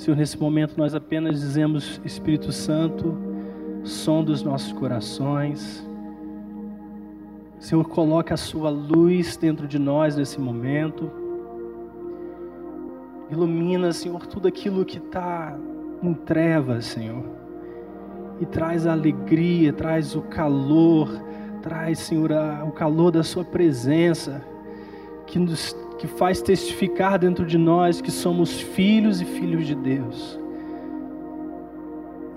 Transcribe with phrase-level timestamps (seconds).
[0.00, 3.14] Senhor, nesse momento nós apenas dizemos, Espírito Santo,
[3.84, 5.86] som dos nossos corações.
[7.58, 11.10] Senhor, coloca a sua luz dentro de nós nesse momento.
[13.30, 15.54] Ilumina, Senhor, tudo aquilo que está
[16.02, 17.22] em trevas, Senhor.
[18.40, 21.10] E traz a alegria, traz o calor,
[21.60, 22.30] traz, Senhor,
[22.66, 24.42] o calor da Sua presença,
[25.26, 30.40] que, nos, que faz testificar dentro de nós que somos filhos e filhos de Deus.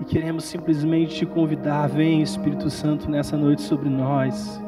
[0.02, 4.62] E queremos simplesmente te convidar, vem Espírito Santo nessa noite sobre nós.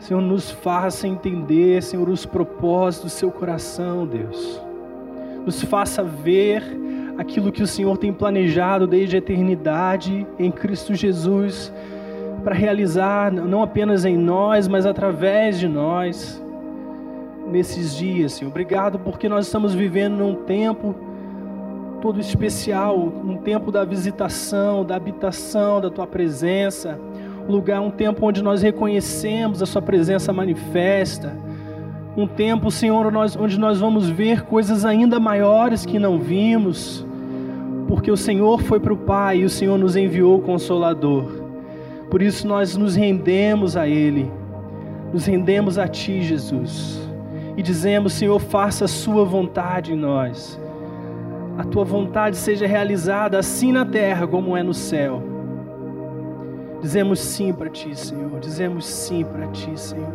[0.00, 4.60] Senhor, nos faça entender, Senhor, os propósitos do seu coração, Deus.
[5.46, 6.64] Nos faça ver
[7.16, 11.72] aquilo que o Senhor tem planejado desde a eternidade em Cristo Jesus
[12.42, 16.42] para realizar não apenas em nós, mas através de nós
[17.50, 18.50] nesses dias, Senhor.
[18.50, 20.94] Obrigado porque nós estamos vivendo num tempo
[22.00, 26.98] todo especial, um tempo da visitação, da habitação da tua presença,
[27.48, 31.36] um lugar, um tempo onde nós reconhecemos a sua presença manifesta.
[32.16, 33.06] Um tempo, Senhor,
[33.38, 37.06] onde nós vamos ver coisas ainda maiores que não vimos,
[37.86, 41.30] porque o Senhor foi para o Pai e o Senhor nos enviou o Consolador.
[42.10, 44.30] Por isso nós nos rendemos a Ele,
[45.12, 47.07] nos rendemos a Ti, Jesus,
[47.58, 50.58] e dizemos: Senhor, faça a Sua vontade em nós
[51.58, 55.20] a tua vontade seja realizada assim na terra como é no céu.
[56.80, 58.38] Dizemos sim para ti, Senhor.
[58.38, 60.12] Dizemos sim para ti, Senhor.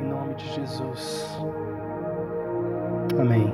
[0.00, 1.38] Em nome de Jesus.
[3.16, 3.52] Amém.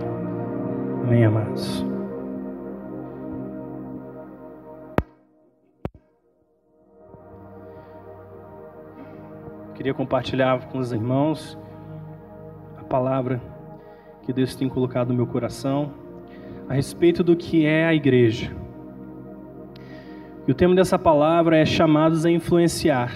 [1.05, 1.96] Amém, amados.
[9.87, 11.57] Queria compartilhar com os irmãos
[12.77, 13.41] a palavra
[14.25, 15.93] que Deus tem colocado no meu coração
[16.69, 18.51] a respeito do que é a igreja.
[20.45, 23.13] E o tema dessa palavra é chamados a influenciar.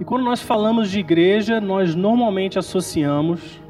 [0.00, 3.62] E quando nós falamos de igreja, nós normalmente associamos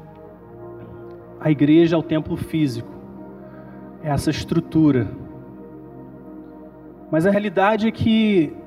[1.39, 2.91] a igreja ao templo físico,
[4.01, 5.11] é essa estrutura.
[7.11, 8.57] Mas a realidade é que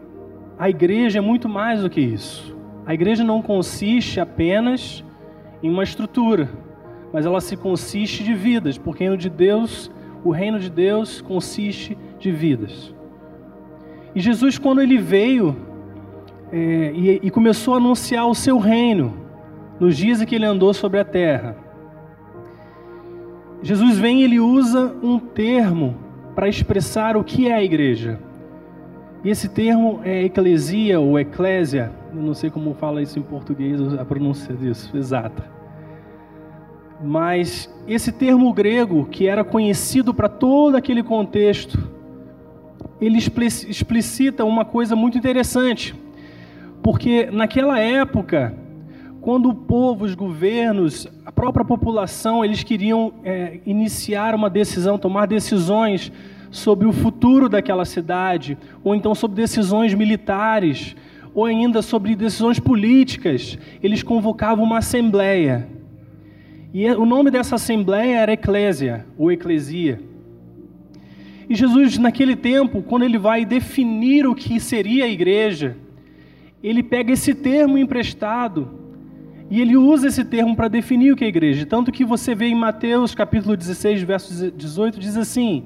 [0.58, 2.56] a igreja é muito mais do que isso.
[2.84, 5.04] A igreja não consiste apenas
[5.62, 6.48] em uma estrutura,
[7.12, 9.90] mas ela se consiste de vidas, porque o reino de Deus,
[10.24, 12.94] o reino de Deus consiste de vidas.
[14.14, 15.56] E Jesus, quando ele veio
[16.50, 19.14] é, e, e começou a anunciar o seu reino,
[19.78, 21.56] nos dias em que ele andou sobre a terra,
[23.62, 25.96] Jesus vem e ele usa um termo
[26.34, 28.18] para expressar o que é a igreja.
[29.24, 33.80] E esse termo é eclesia ou eclésia, eu não sei como fala isso em português,
[33.94, 35.44] a pronúncia disso exata.
[37.00, 41.90] Mas esse termo grego, que era conhecido para todo aquele contexto,
[43.00, 45.94] ele explicita uma coisa muito interessante.
[46.82, 48.54] Porque naquela época,
[49.20, 55.26] quando o povo, os governos, a própria população, eles queriam é, iniciar uma decisão, tomar
[55.26, 56.12] decisões
[56.52, 60.94] sobre o futuro daquela cidade, ou então sobre decisões militares,
[61.34, 65.66] ou ainda sobre decisões políticas, eles convocavam uma assembleia.
[66.74, 69.98] E o nome dessa assembleia era Eclésia, ou Eclesia.
[71.48, 75.76] E Jesus, naquele tempo, quando ele vai definir o que seria a igreja,
[76.62, 78.70] ele pega esse termo emprestado
[79.50, 81.66] e ele usa esse termo para definir o que é igreja.
[81.66, 85.64] Tanto que você vê em Mateus capítulo 16, verso 18, diz assim: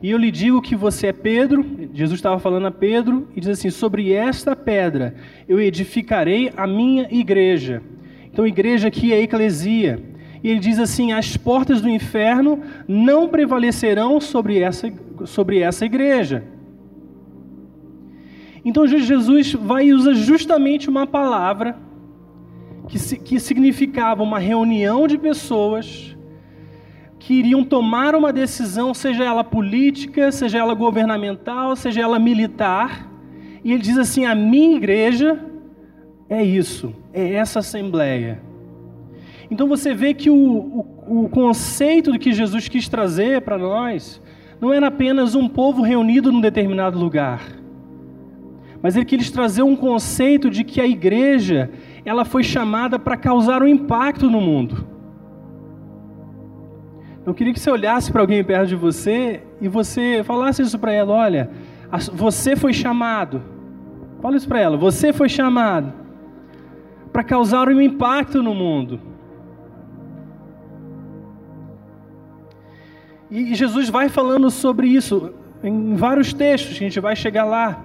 [0.00, 3.50] e eu lhe digo que você é Pedro, Jesus estava falando a Pedro, e diz
[3.50, 5.14] assim: sobre esta pedra
[5.48, 7.82] eu edificarei a minha igreja.
[8.30, 10.00] Então, igreja aqui é eclesia.
[10.42, 14.92] E ele diz assim: as portas do inferno não prevalecerão sobre essa,
[15.24, 16.44] sobre essa igreja.
[18.64, 21.76] Então, Jesus vai e usa justamente uma palavra
[22.88, 26.16] que, que significava uma reunião de pessoas
[27.18, 33.10] que iriam tomar uma decisão, seja ela política, seja ela governamental, seja ela militar,
[33.64, 35.38] e ele diz assim: a minha igreja
[36.28, 38.40] é isso, é essa assembleia.
[39.50, 44.20] Então você vê que o, o, o conceito do que Jesus quis trazer para nós
[44.60, 47.42] não era apenas um povo reunido num determinado lugar,
[48.82, 51.70] mas ele quis trazer um conceito de que a igreja
[52.04, 54.97] ela foi chamada para causar um impacto no mundo.
[57.28, 60.92] Eu queria que você olhasse para alguém perto de você e você falasse isso para
[60.92, 61.50] ela: olha,
[62.14, 63.42] você foi chamado.
[64.22, 65.92] Fala isso para ela: você foi chamado
[67.12, 68.98] para causar um impacto no mundo.
[73.30, 77.84] E Jesus vai falando sobre isso em vários textos, a gente vai chegar lá.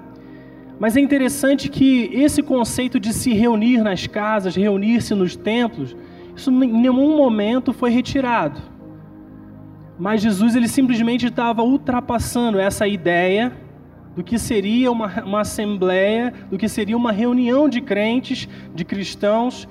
[0.80, 5.94] Mas é interessante que esse conceito de se reunir nas casas, reunir-se nos templos,
[6.34, 8.72] isso em nenhum momento foi retirado.
[10.04, 13.54] Mas Jesus ele simplesmente estava ultrapassando essa ideia
[14.14, 19.66] do que seria uma, uma assembleia, do que seria uma reunião de crentes, de cristãos,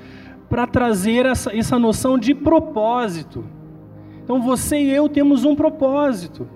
[0.49, 3.44] para trazer essa, essa noção de propósito.
[4.25, 6.49] Então você e eu temos um propósito.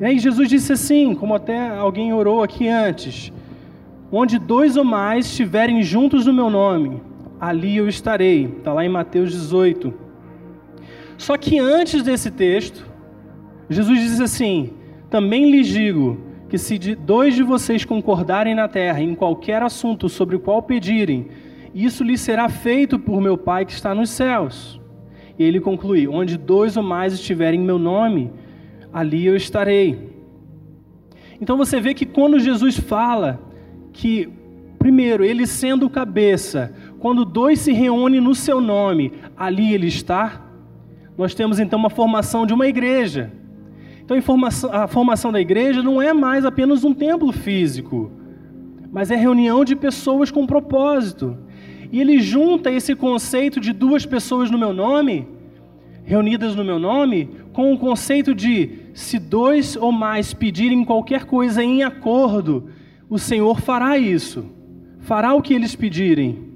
[0.00, 3.32] E aí Jesus disse assim, como até alguém orou aqui antes:
[4.10, 7.00] onde dois ou mais estiverem juntos no meu nome,
[7.40, 8.46] ali eu estarei.
[8.46, 10.01] Está lá em Mateus 18.
[11.22, 12.84] Só que antes desse texto,
[13.70, 14.72] Jesus diz assim:
[15.08, 20.34] também lhes digo que se dois de vocês concordarem na terra em qualquer assunto sobre
[20.34, 21.28] o qual pedirem,
[21.72, 24.80] isso lhes será feito por meu Pai que está nos céus.
[25.38, 28.32] E ele conclui: Onde dois ou mais estiverem em meu nome,
[28.92, 30.10] ali eu estarei.
[31.40, 33.40] Então você vê que quando Jesus fala
[33.92, 34.28] que,
[34.76, 40.41] primeiro, ele sendo cabeça, quando dois se reúnem no seu nome, ali ele está,
[41.22, 43.30] nós temos então uma formação de uma igreja.
[44.04, 44.16] Então
[44.72, 48.10] a formação da igreja não é mais apenas um templo físico,
[48.90, 51.38] mas é reunião de pessoas com propósito.
[51.92, 55.28] E ele junta esse conceito de duas pessoas no meu nome,
[56.04, 61.62] reunidas no meu nome, com o conceito de se dois ou mais pedirem qualquer coisa
[61.62, 62.68] em acordo,
[63.08, 64.44] o Senhor fará isso,
[64.98, 66.51] fará o que eles pedirem.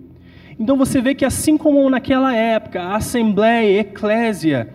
[0.58, 4.70] Então você vê que assim como naquela época a assembleia, a eclésia,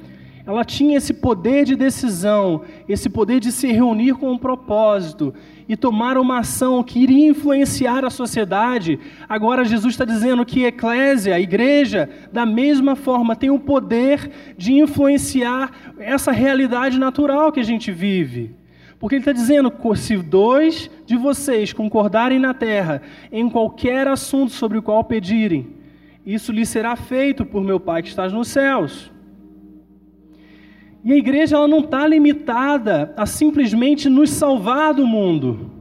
[0.45, 5.33] ela tinha esse poder de decisão, esse poder de se reunir com um propósito
[5.68, 9.00] e tomar uma ação que iria influenciar a sociedade.
[9.30, 14.30] Agora Jesus está dizendo que a eclésia, a igreja, da mesma forma tem o poder
[14.57, 18.60] de influenciar essa realidade natural que a gente vive.
[19.01, 23.01] Porque ele está dizendo: se dois de vocês concordarem na terra
[23.31, 25.75] em qualquer assunto sobre o qual pedirem,
[26.24, 29.12] isso lhe será feito por meu Pai que está nos céus.
[31.03, 35.71] E a igreja ela não está limitada a simplesmente nos salvar do mundo,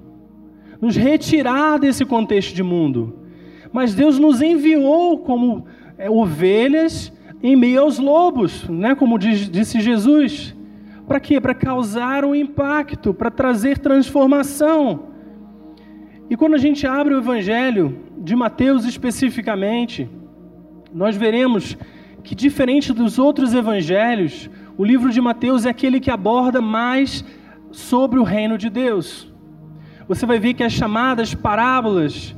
[0.81, 3.19] nos retirar desse contexto de mundo.
[3.70, 5.66] Mas Deus nos enviou como
[5.99, 7.12] é, ovelhas
[7.43, 8.94] em meio aos lobos, né?
[8.94, 10.55] como diz, disse Jesus.
[11.10, 11.40] Para quê?
[11.40, 15.08] Para causar um impacto, para trazer transformação.
[16.30, 20.08] E quando a gente abre o Evangelho de Mateus especificamente,
[20.94, 21.76] nós veremos
[22.22, 24.48] que, diferente dos outros evangelhos,
[24.78, 27.24] o livro de Mateus é aquele que aborda mais
[27.72, 29.28] sobre o reino de Deus.
[30.06, 32.36] Você vai ver que as chamadas parábolas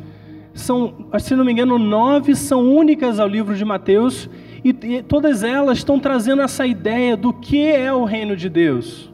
[0.55, 4.31] são, se não me engano, nove são únicas ao livro de Mateus
[4.65, 9.13] e, e todas elas estão trazendo essa ideia do que é o reino de Deus.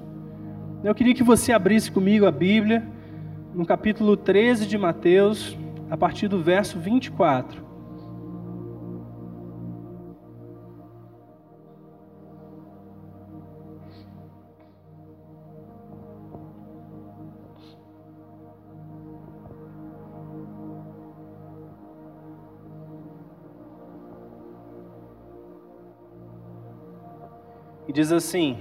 [0.85, 2.87] Eu queria que você abrisse comigo a Bíblia
[3.55, 5.56] no capítulo 13 de Mateus,
[5.91, 7.68] a partir do verso 24.
[27.88, 28.59] E diz assim,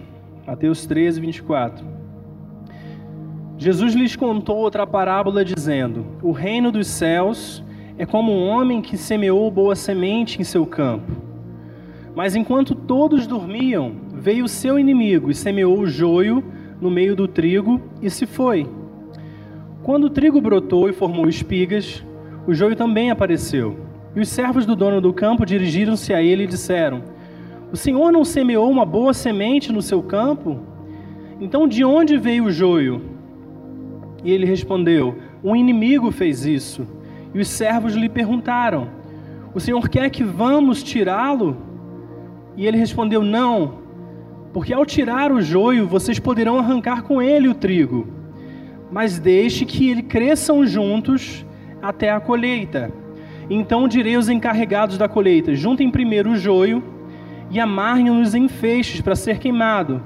[0.47, 1.85] Mateus 13, 24.
[3.57, 7.61] Jesus lhes contou outra parábola, dizendo: O reino dos céus
[7.97, 11.11] é como um homem que semeou boa semente em seu campo.
[12.15, 16.41] Mas enquanto todos dormiam, veio o seu inimigo e semeou o joio
[16.79, 18.65] no meio do trigo e se foi.
[19.83, 22.01] Quando o trigo brotou e formou espigas,
[22.47, 23.77] o joio também apareceu.
[24.15, 27.16] E os servos do dono do campo dirigiram-se a ele e disseram:
[27.71, 30.59] o Senhor não semeou uma boa semente no seu campo?
[31.39, 33.01] Então de onde veio o joio?
[34.23, 36.87] E ele respondeu: Um inimigo fez isso.
[37.33, 38.87] E os servos lhe perguntaram:
[39.53, 41.57] O Senhor quer que vamos tirá-lo?
[42.55, 43.79] E ele respondeu: Não,
[44.53, 48.07] porque ao tirar o joio vocês poderão arrancar com ele o trigo.
[48.89, 51.45] Mas deixe que ele cresçam juntos
[51.81, 52.91] até a colheita.
[53.49, 56.81] Então direi aos encarregados da colheita: Juntem primeiro o joio
[57.49, 60.01] e amarrem-nos em feixes para ser queimado.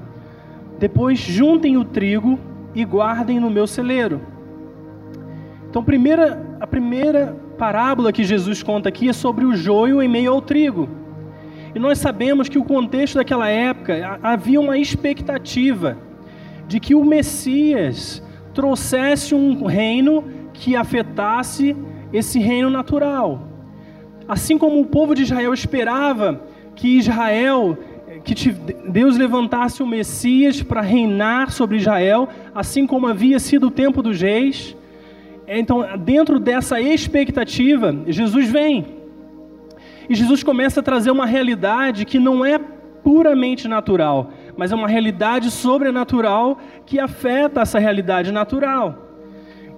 [0.78, 2.38] Depois juntem o trigo
[2.74, 4.20] e guardem no meu celeiro.
[5.68, 10.32] Então, primeira, a primeira parábola que Jesus conta aqui é sobre o joio em meio
[10.32, 10.88] ao trigo.
[11.74, 15.96] E nós sabemos que o contexto daquela época havia uma expectativa
[16.68, 18.22] de que o Messias
[18.52, 21.74] trouxesse um reino que afetasse
[22.12, 23.48] esse reino natural.
[24.28, 26.42] Assim como o povo de Israel esperava
[26.74, 27.78] que Israel,
[28.24, 28.34] que
[28.88, 34.20] Deus levantasse o Messias para reinar sobre Israel, assim como havia sido o tempo dos
[34.20, 34.76] reis.
[35.46, 38.86] Então, dentro dessa expectativa, Jesus vem.
[40.08, 42.58] E Jesus começa a trazer uma realidade que não é
[43.02, 49.10] puramente natural, mas é uma realidade sobrenatural que afeta essa realidade natural.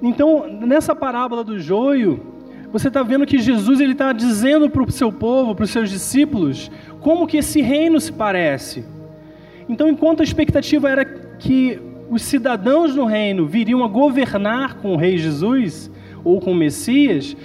[0.02, 2.33] Então, nessa parábola do joio,
[2.74, 5.88] você está vendo que Jesus ele está dizendo para o seu povo, para os seus
[5.88, 8.84] discípulos, como que esse reino se parece.
[9.68, 11.78] Então, enquanto a expectativa era que
[12.10, 15.88] os cidadãos do reino viriam a governar com o rei Jesus
[16.24, 17.36] ou com o Messias,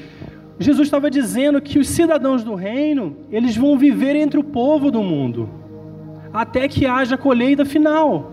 [0.57, 5.03] Jesus estava dizendo que os cidadãos do reino, eles vão viver entre o povo do
[5.03, 5.47] mundo,
[6.33, 8.31] até que haja a colheita final.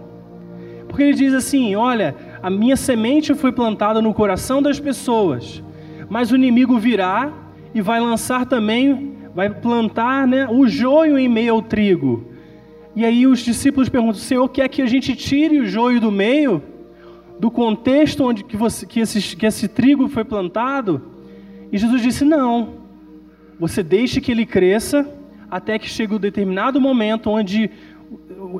[0.88, 5.62] Porque ele diz assim: olha, a minha semente foi plantada no coração das pessoas,
[6.08, 7.32] mas o inimigo virá
[7.75, 12.26] e vai lançar também, vai plantar né, o joio em meio ao trigo.
[12.94, 16.62] E aí os discípulos perguntam: Senhor, quer que a gente tire o joio do meio,
[17.38, 21.02] do contexto onde que, você, que, esse, que esse trigo foi plantado?
[21.70, 22.75] E Jesus disse: Não,
[23.58, 25.06] você deixe que ele cresça
[25.50, 27.70] até que chegue o um determinado momento onde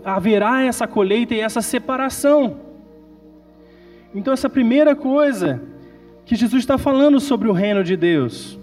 [0.05, 2.61] haverá essa colheita e essa separação.
[4.15, 5.63] Então, essa primeira coisa
[6.27, 8.59] que Jesus está falando sobre o reino de Deus.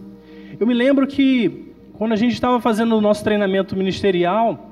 [0.60, 4.70] Eu me lembro que, quando a gente estava fazendo o nosso treinamento ministerial,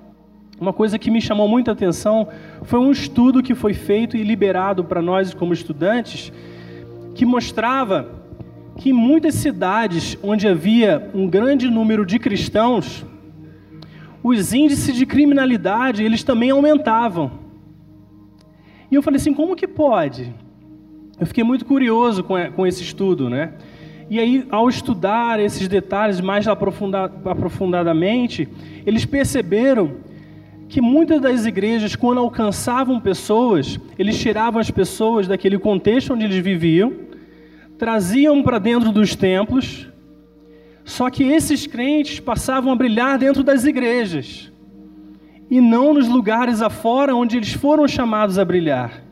[0.59, 2.27] uma coisa que me chamou muita atenção
[2.63, 6.33] foi um estudo que foi feito e liberado para nós como estudantes,
[7.15, 8.09] que mostrava
[8.75, 13.05] que em muitas cidades onde havia um grande número de cristãos,
[14.21, 17.31] os índices de criminalidade eles também aumentavam.
[18.91, 20.33] E eu falei assim, como que pode?
[21.21, 23.51] Eu fiquei muito curioso com, com esse estudo, né?
[24.09, 28.49] E aí, ao estudar esses detalhes mais aprofundadamente,
[28.87, 29.97] eles perceberam
[30.67, 36.43] que muitas das igrejas, quando alcançavam pessoas, eles tiravam as pessoas daquele contexto onde eles
[36.43, 36.91] viviam,
[37.77, 39.87] traziam para dentro dos templos,
[40.83, 44.51] só que esses crentes passavam a brilhar dentro das igrejas
[45.51, 49.10] e não nos lugares afora onde eles foram chamados a brilhar.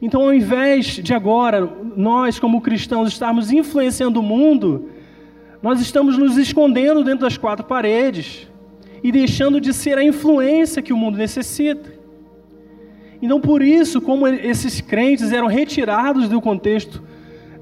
[0.00, 4.90] Então, ao invés de agora, nós como cristãos estarmos influenciando o mundo,
[5.62, 8.48] nós estamos nos escondendo dentro das quatro paredes
[9.02, 11.92] e deixando de ser a influência que o mundo necessita.
[13.22, 17.02] Então, por isso, como esses crentes eram retirados do contexto,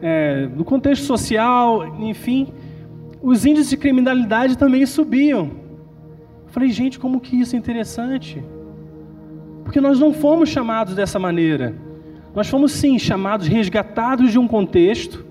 [0.00, 2.48] é, do contexto social, enfim,
[3.20, 5.50] os índices de criminalidade também subiam.
[6.46, 8.42] Eu falei, gente, como que isso é interessante?
[9.64, 11.87] Porque nós não fomos chamados dessa maneira.
[12.38, 15.26] Nós fomos sim chamados, resgatados de um contexto,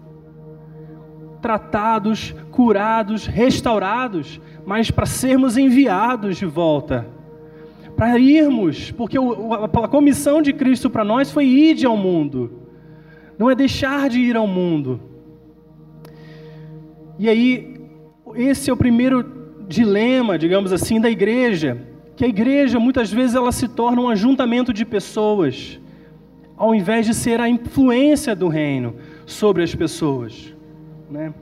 [1.41, 7.07] tratados, curados, restaurados, mas para sermos enviados de volta,
[7.95, 12.59] para irmos, porque a comissão de Cristo para nós foi ir ao mundo,
[13.39, 14.99] não é deixar de ir ao mundo.
[17.17, 17.87] E aí,
[18.35, 21.87] esse é o primeiro dilema, digamos assim, da igreja,
[22.17, 25.79] que a igreja muitas vezes ela se torna um ajuntamento de pessoas
[26.57, 28.95] ao invés de ser a influência do reino
[29.25, 30.53] sobre as pessoas.
[31.09, 31.33] Né?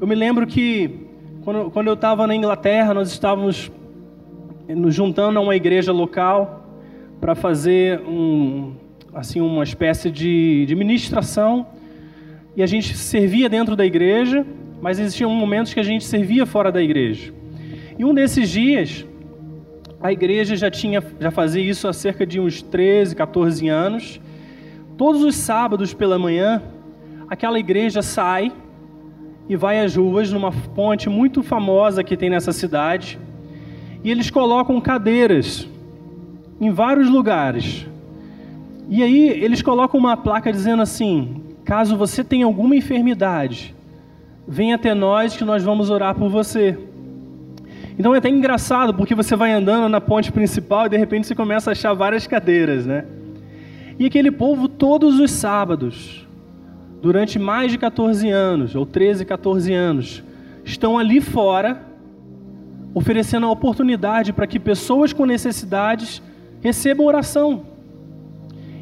[0.00, 1.06] Eu me lembro que
[1.44, 3.70] quando, quando eu estava na Inglaterra, nós estávamos
[4.66, 6.66] nos juntando a uma igreja local
[7.20, 8.72] para fazer um,
[9.12, 11.66] assim, uma espécie de, de ministração
[12.56, 14.44] e a gente servia dentro da igreja,
[14.80, 17.32] mas existiam momentos que a gente servia fora da igreja.
[17.98, 19.04] E um desses dias,
[20.00, 24.20] a igreja já tinha já fazia isso há cerca de uns 13, 14 anos,
[25.00, 26.60] Todos os sábados pela manhã,
[27.26, 28.52] aquela igreja sai
[29.48, 33.18] e vai às ruas numa ponte muito famosa que tem nessa cidade,
[34.04, 35.66] e eles colocam cadeiras
[36.60, 37.86] em vários lugares.
[38.90, 43.74] E aí eles colocam uma placa dizendo assim: caso você tenha alguma enfermidade,
[44.46, 46.78] venha até nós que nós vamos orar por você.
[47.98, 51.34] Então é até engraçado porque você vai andando na ponte principal e de repente você
[51.34, 53.06] começa a achar várias cadeiras, né?
[54.00, 56.26] E aquele povo, todos os sábados,
[57.02, 60.24] durante mais de 14 anos, ou 13, 14 anos,
[60.64, 61.82] estão ali fora,
[62.94, 66.22] oferecendo a oportunidade para que pessoas com necessidades
[66.62, 67.66] recebam oração.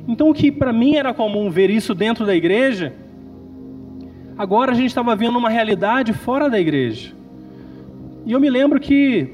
[0.06, 2.92] Então, o que para mim era comum ver isso dentro da igreja,
[4.38, 7.12] agora a gente estava vendo uma realidade fora da igreja.
[8.24, 9.28] E eu me lembro que,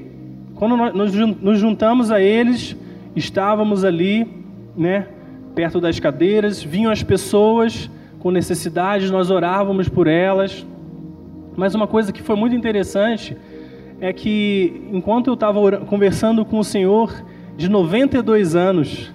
[0.55, 2.75] quando nós nos juntamos a eles,
[3.15, 4.27] estávamos ali,
[4.75, 5.09] né,
[5.55, 10.65] perto das cadeiras, vinham as pessoas com necessidades, nós orávamos por elas.
[11.55, 13.37] Mas uma coisa que foi muito interessante
[14.01, 17.23] é que enquanto eu estava conversando com o Senhor,
[17.55, 19.13] de 92 anos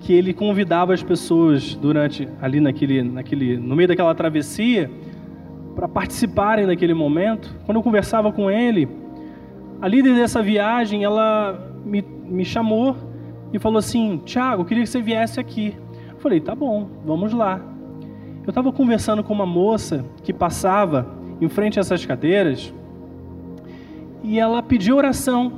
[0.00, 4.90] que ele convidava as pessoas durante ali naquele, naquele no meio daquela travessia
[5.74, 7.54] para participarem daquele momento.
[7.64, 8.88] Quando eu conversava com ele,
[9.80, 12.96] a líder dessa viagem, ela me, me chamou
[13.52, 15.76] e falou assim: Tiago, queria que você viesse aqui.
[16.10, 17.60] Eu falei: tá bom, vamos lá.
[18.44, 21.06] Eu estava conversando com uma moça que passava
[21.40, 22.72] em frente a essas cadeiras
[24.22, 25.52] e ela pediu oração.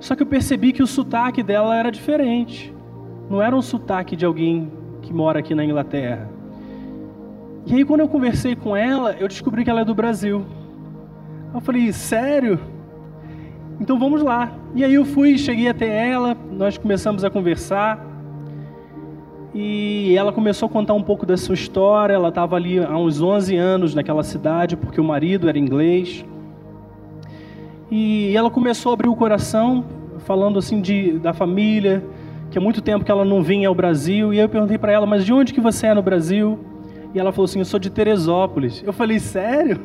[0.00, 2.72] Só que eu percebi que o sotaque dela era diferente.
[3.30, 4.70] Não era um sotaque de alguém
[5.00, 6.28] que mora aqui na Inglaterra.
[7.66, 10.44] E aí, quando eu conversei com ela, eu descobri que ela é do Brasil.
[11.54, 12.60] Eu falei, sério?
[13.80, 14.52] Então vamos lá.
[14.74, 18.04] E aí eu fui, cheguei até ela, nós começamos a conversar.
[19.54, 22.14] E ela começou a contar um pouco da sua história.
[22.14, 26.24] Ela estava ali há uns 11 anos naquela cidade, porque o marido era inglês.
[27.90, 29.84] E ela começou a abrir o coração,
[30.20, 32.02] falando assim de, da família,
[32.50, 34.34] que há muito tempo que ela não vinha ao Brasil.
[34.34, 36.58] E eu perguntei para ela, mas de onde que você é no Brasil?
[37.14, 38.82] E ela falou assim: Eu sou de Teresópolis.
[38.84, 39.80] Eu falei: Sério?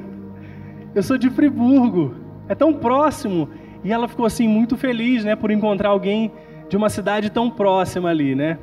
[0.95, 2.15] Eu sou de Friburgo.
[2.47, 3.49] É tão próximo.
[3.83, 6.31] E ela ficou assim muito feliz, né, por encontrar alguém
[6.67, 8.57] de uma cidade tão próxima ali, né?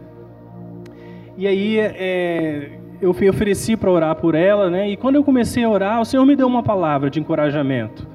[1.37, 4.89] E aí é, eu ofereci para orar por ela, né?
[4.89, 8.07] E quando eu comecei a orar, o Senhor me deu uma palavra de encorajamento.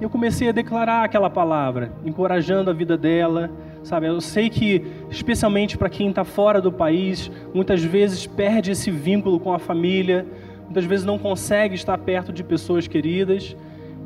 [0.00, 3.50] Eu comecei a declarar aquela palavra, encorajando a vida dela,
[3.82, 8.90] Sabe, eu sei que, especialmente para quem está fora do país, muitas vezes perde esse
[8.90, 10.26] vínculo com a família,
[10.64, 13.56] muitas vezes não consegue estar perto de pessoas queridas.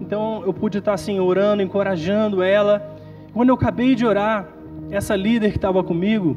[0.01, 2.83] Então eu pude estar assim orando, encorajando ela.
[3.33, 4.49] Quando eu acabei de orar,
[4.91, 6.37] essa líder que estava comigo,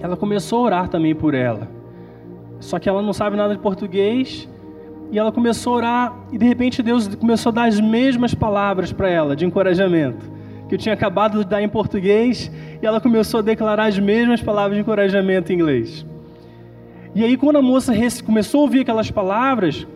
[0.00, 1.68] ela começou a orar também por ela.
[2.60, 4.48] Só que ela não sabe nada de português
[5.10, 8.92] e ela começou a orar e de repente Deus começou a dar as mesmas palavras
[8.92, 10.34] para ela de encorajamento
[10.68, 12.50] que eu tinha acabado de dar em português,
[12.82, 16.06] e ela começou a declarar as mesmas palavras de encorajamento em inglês.
[17.14, 17.92] E aí, quando a moça
[18.24, 19.86] começou a ouvir aquelas palavras,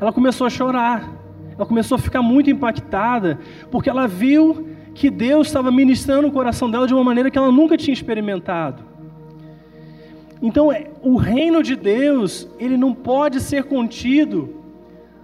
[0.00, 1.08] ela começou a chorar.
[1.56, 3.38] Ela começou a ficar muito impactada,
[3.70, 7.50] porque ela viu que Deus estava ministrando o coração dela de uma maneira que ela
[7.50, 8.82] nunca tinha experimentado.
[10.40, 14.54] Então, é, o reino de Deus, ele não pode ser contido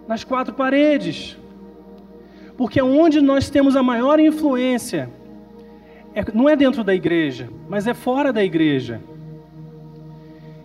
[0.09, 1.37] nas quatro paredes.
[2.57, 5.11] Porque onde nós temos a maior influência
[6.15, 9.01] é, não é dentro da igreja, mas é fora da igreja.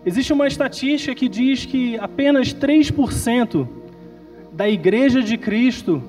[0.04, 3.66] Existe uma estatística que diz que apenas 3%
[4.58, 6.02] da igreja de Cristo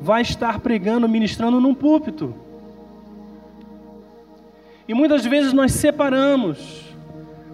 [0.00, 2.32] vai estar pregando, ministrando num púlpito.
[4.86, 6.94] E muitas vezes nós separamos,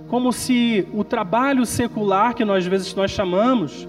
[0.06, 3.88] como se o trabalho secular, que nós às vezes nós chamamos,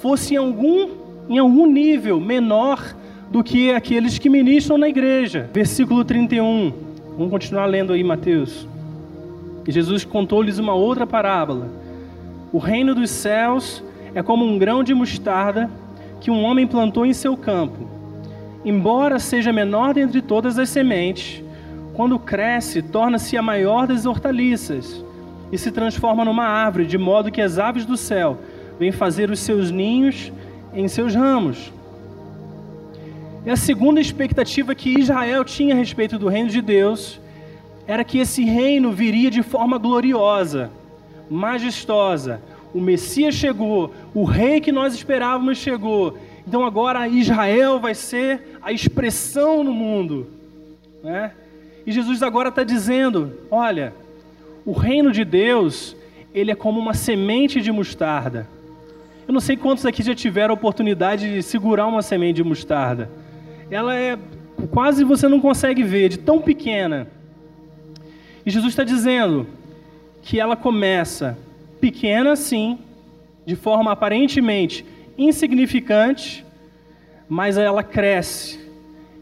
[0.00, 0.88] fosse em algum,
[1.28, 2.96] em algum nível menor
[3.30, 5.48] do que aqueles que ministram na igreja.
[5.54, 6.72] Versículo 31.
[7.16, 8.66] Vamos continuar lendo aí, Mateus.
[9.68, 11.68] Jesus contou-lhes uma outra parábola.
[12.52, 13.84] O reino dos céus
[14.16, 15.70] é como um grão de mostarda
[16.22, 17.88] que um homem plantou em seu campo.
[18.64, 21.42] Embora seja menor dentre todas as sementes,
[21.94, 25.04] quando cresce, torna-se a maior das hortaliças
[25.50, 28.38] e se transforma numa árvore, de modo que as aves do céu
[28.78, 30.32] vêm fazer os seus ninhos
[30.72, 31.72] em seus ramos.
[33.44, 37.20] E a segunda expectativa que Israel tinha a respeito do reino de Deus
[37.84, 40.70] era que esse reino viria de forma gloriosa,
[41.28, 42.40] majestosa.
[42.74, 46.18] O Messias chegou, o rei que nós esperávamos chegou.
[46.46, 50.28] Então agora Israel vai ser a expressão no mundo.
[51.02, 51.32] Né?
[51.86, 53.92] E Jesus agora está dizendo: olha,
[54.64, 55.96] o reino de Deus,
[56.34, 58.48] ele é como uma semente de mostarda.
[59.26, 63.08] Eu não sei quantos aqui já tiveram a oportunidade de segurar uma semente de mostarda
[63.74, 64.18] ela é
[64.70, 67.08] quase você não consegue ver, de tão pequena.
[68.44, 69.46] E Jesus está dizendo
[70.22, 71.38] que ela começa
[71.82, 72.78] pequena, sim,
[73.44, 74.86] de forma aparentemente
[75.18, 76.46] insignificante,
[77.28, 78.60] mas ela cresce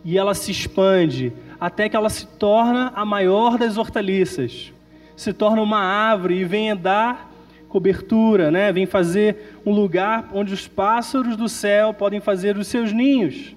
[0.05, 4.75] e ela se expande até que ela se torna a maior das hortaliças,
[5.16, 7.33] se torna uma árvore e vem dar
[7.66, 8.70] cobertura, né?
[8.70, 13.57] Vem fazer um lugar onde os pássaros do céu podem fazer os seus ninhos.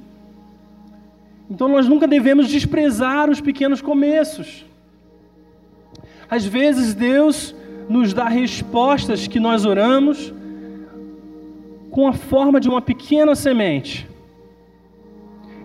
[1.50, 4.66] Então nós nunca devemos desprezar os pequenos começos.
[6.30, 7.54] Às vezes Deus
[7.90, 10.34] nos dá respostas que nós oramos
[11.92, 14.08] com a forma de uma pequena semente.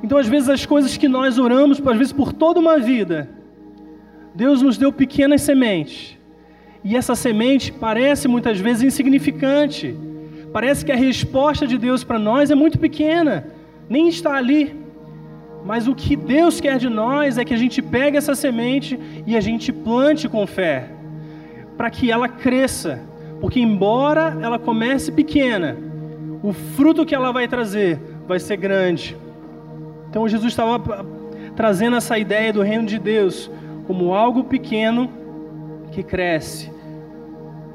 [0.02, 3.28] Então, às vezes, as coisas que nós oramos, às vezes por toda uma vida,
[4.34, 6.16] Deus nos deu pequenas sementes.
[6.84, 9.96] E essa semente parece muitas vezes insignificante.
[10.52, 13.46] Parece que a resposta de Deus para nós é muito pequena,
[13.88, 14.74] nem está ali.
[15.64, 19.36] Mas o que Deus quer de nós é que a gente pegue essa semente e
[19.36, 20.88] a gente plante com fé,
[21.78, 23.00] para que ela cresça.
[23.40, 25.76] Porque, embora ela comece pequena,
[26.42, 29.16] o fruto que ela vai trazer vai ser grande.
[30.10, 31.06] Então, Jesus estava
[31.54, 33.50] trazendo essa ideia do reino de Deus
[33.86, 35.08] como algo pequeno
[35.92, 36.70] que cresce.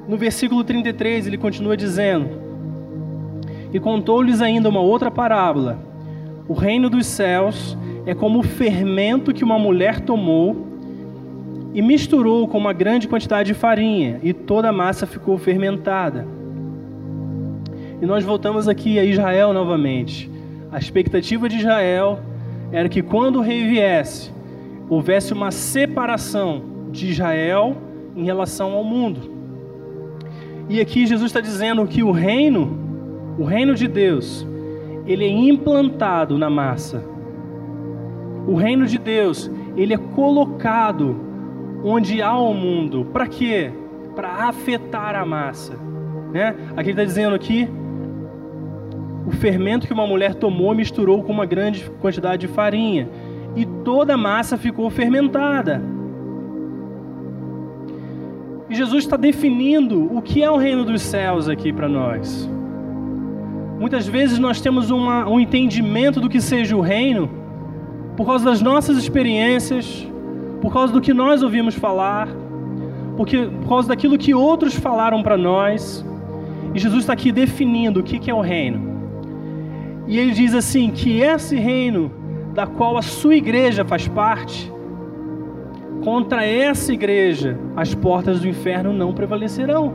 [0.08, 2.30] No versículo 33, ele continua dizendo:
[3.72, 5.80] E contou-lhes ainda uma outra parábola.
[6.46, 10.73] O reino dos céus é como o fermento que uma mulher tomou
[11.74, 16.28] e misturou com uma grande quantidade de farinha, e toda a massa ficou fermentada.
[18.02, 20.30] E nós voltamos aqui a Israel novamente.
[20.72, 22.20] A expectativa de Israel
[22.72, 24.32] era que quando o rei viesse,
[24.90, 27.76] houvesse uma separação de Israel
[28.16, 29.32] em relação ao mundo.
[30.70, 32.78] E aqui Jesus está dizendo que o reino,
[33.38, 34.46] o reino de Deus,
[35.06, 37.04] ele é implantado na massa.
[38.48, 41.33] O reino de Deus, ele é colocado
[41.84, 43.06] onde há o mundo.
[43.12, 43.72] Para quê?
[44.16, 45.78] Para afetar a massa.
[46.32, 46.56] Né?
[46.76, 47.70] Aqui ele está dizendo aqui,
[49.26, 53.08] o fermento que uma mulher tomou misturou com uma grande quantidade de farinha
[53.56, 55.82] e toda a massa ficou fermentada.
[58.70, 62.50] E Jesus está definindo o que é o reino dos céus aqui para nós.
[63.80, 67.30] Muitas vezes nós temos uma, um entendimento do que seja o reino
[68.16, 70.08] por causa das nossas experiências,
[70.64, 72.30] por causa do que nós ouvimos falar,
[73.18, 76.06] porque, por causa daquilo que outros falaram para nós.
[76.74, 78.82] E Jesus está aqui definindo o que, que é o reino.
[80.08, 82.10] E ele diz assim: que esse reino,
[82.54, 84.72] da qual a sua igreja faz parte,
[86.02, 89.94] contra essa igreja, as portas do inferno não prevalecerão.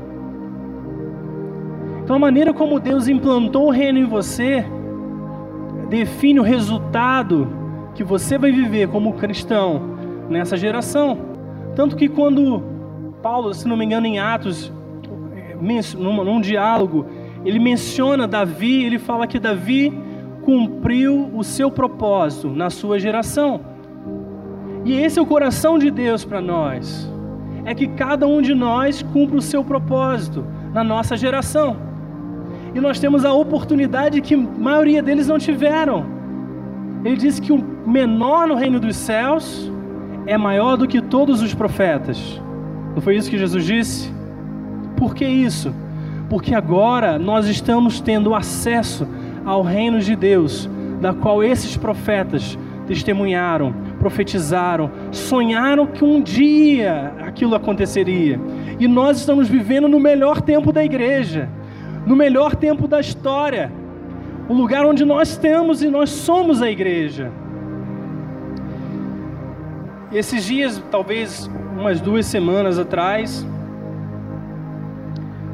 [2.04, 4.66] Então, a maneira como Deus implantou o reino em você
[5.88, 7.48] define o resultado
[7.94, 9.96] que você vai viver como cristão
[10.28, 11.18] nessa geração.
[11.74, 12.62] Tanto que quando
[13.22, 14.72] Paulo, se não me engano, em Atos,
[15.96, 17.06] num, num diálogo,
[17.44, 19.92] ele menciona Davi, ele fala que Davi
[20.42, 23.60] cumpriu o seu propósito na sua geração.
[24.84, 27.10] E esse é o coração de Deus para nós.
[27.64, 31.88] É que cada um de nós cumpra o seu propósito na nossa geração
[32.74, 36.06] e nós temos a oportunidade que a maioria deles não tiveram.
[37.04, 39.70] Ele disse que o menor no reino dos céus
[40.28, 42.40] é maior do que todos os profetas.
[42.94, 44.12] Não foi isso que Jesus disse?
[44.96, 45.74] Por que isso?
[46.28, 49.08] Porque agora nós estamos tendo acesso
[49.44, 50.68] ao reino de Deus,
[51.00, 58.40] da qual esses profetas testemunharam, profetizaram, sonharam que um dia aquilo aconteceria.
[58.78, 61.48] E nós estamos vivendo no melhor tempo da igreja
[62.08, 63.70] no melhor tempo da história,
[64.48, 67.30] o lugar onde nós temos e nós somos a igreja.
[70.10, 73.46] Esses dias, talvez umas duas semanas atrás,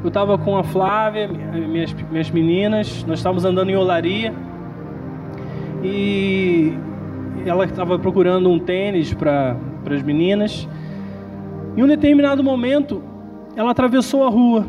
[0.00, 4.32] eu estava com a Flávia, minhas, minhas meninas, nós estávamos andando em olaria
[5.82, 6.72] e
[7.44, 9.56] ela estava procurando um tênis para
[9.90, 10.68] as meninas.
[11.76, 13.02] Em um determinado momento,
[13.56, 14.64] ela atravessou a rua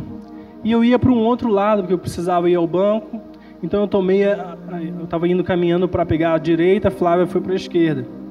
[0.63, 3.21] e eu ia para um outro lado, porque eu precisava ir ao banco.
[3.62, 4.58] Então eu tomei, a,
[4.98, 8.24] eu estava indo caminhando para pegar a direita, a Flávia foi para a esquerda.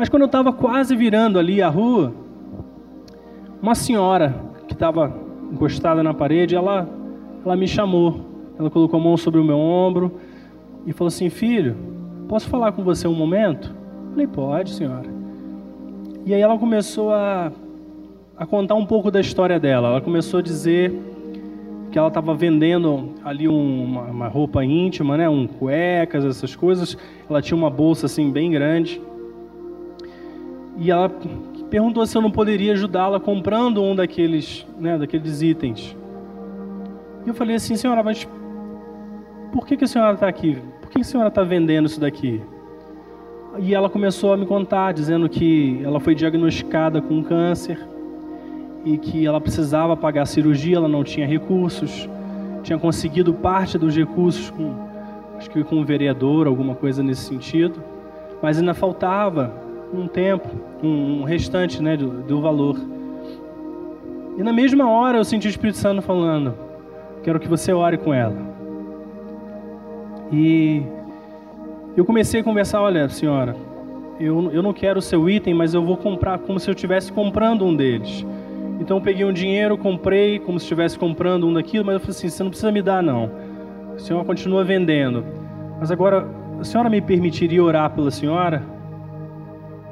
[0.00, 2.14] Mas quando eu estava quase virando ali a rua,
[3.60, 4.34] uma senhora
[4.66, 5.14] que estava
[5.52, 6.88] encostada na parede, ela,
[7.44, 8.22] ela me chamou.
[8.58, 10.18] Ela colocou a mão sobre o meu ombro
[10.86, 11.76] e falou assim: Filho,
[12.30, 13.76] posso falar com você um momento?
[14.06, 15.06] Eu falei: Pode, senhora.
[16.24, 17.52] E aí ela começou a,
[18.38, 19.88] a contar um pouco da história dela.
[19.88, 20.98] Ela começou a dizer
[21.92, 26.96] que ela estava vendendo ali um, uma, uma, roupa íntima, né, um cuecas, essas coisas.
[27.28, 28.98] Ela tinha uma bolsa assim bem grande.
[30.80, 31.12] E ela
[31.68, 35.94] perguntou se eu não poderia ajudá-la comprando um daqueles, né, daqueles itens.
[37.26, 38.26] E eu falei assim, senhora, mas
[39.52, 40.56] por que, que a senhora está aqui?
[40.80, 42.40] Por que a senhora está vendendo isso daqui?
[43.58, 47.78] E ela começou a me contar, dizendo que ela foi diagnosticada com câncer
[48.82, 52.08] e que ela precisava pagar a cirurgia, ela não tinha recursos,
[52.62, 54.74] tinha conseguido parte dos recursos com,
[55.36, 57.82] acho que com um vereador, alguma coisa nesse sentido,
[58.40, 59.59] mas ainda faltava
[59.92, 60.48] um tempo,
[60.82, 62.76] um, restante né, do, do valor.
[64.38, 66.54] E na mesma hora eu senti o Espírito Santo falando:
[67.22, 68.36] Quero que você ore com ela.
[70.32, 70.82] E
[71.96, 73.56] eu comecei a conversar: Olha, senhora,
[74.18, 77.12] eu, eu não quero o seu item, mas eu vou comprar como se eu estivesse
[77.12, 78.24] comprando um deles.
[78.80, 82.16] Então eu peguei um dinheiro, comprei como se estivesse comprando um daquilo, mas eu falei
[82.16, 83.30] assim: você não precisa me dar, não.
[83.94, 85.24] O senhor continua vendendo.
[85.78, 86.26] Mas agora
[86.58, 88.62] a senhora me permitiria orar pela senhora?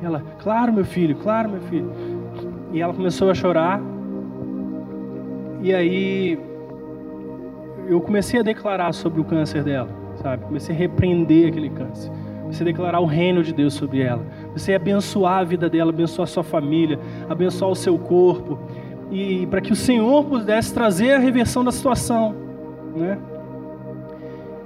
[0.03, 1.93] Ela, claro, meu filho, claro, meu filho.
[2.73, 3.81] E ela começou a chorar.
[5.61, 6.39] E aí
[7.89, 10.45] eu comecei a declarar sobre o câncer dela, sabe?
[10.45, 12.13] Comecei a repreender aquele câncer.
[12.43, 14.23] Comecei a declarar o reino de Deus sobre ela.
[14.47, 18.59] Comecei a abençoar a vida dela, abençoar a sua família, abençoar o seu corpo.
[19.11, 22.35] E para que o Senhor pudesse trazer a reversão da situação,
[22.95, 23.19] né?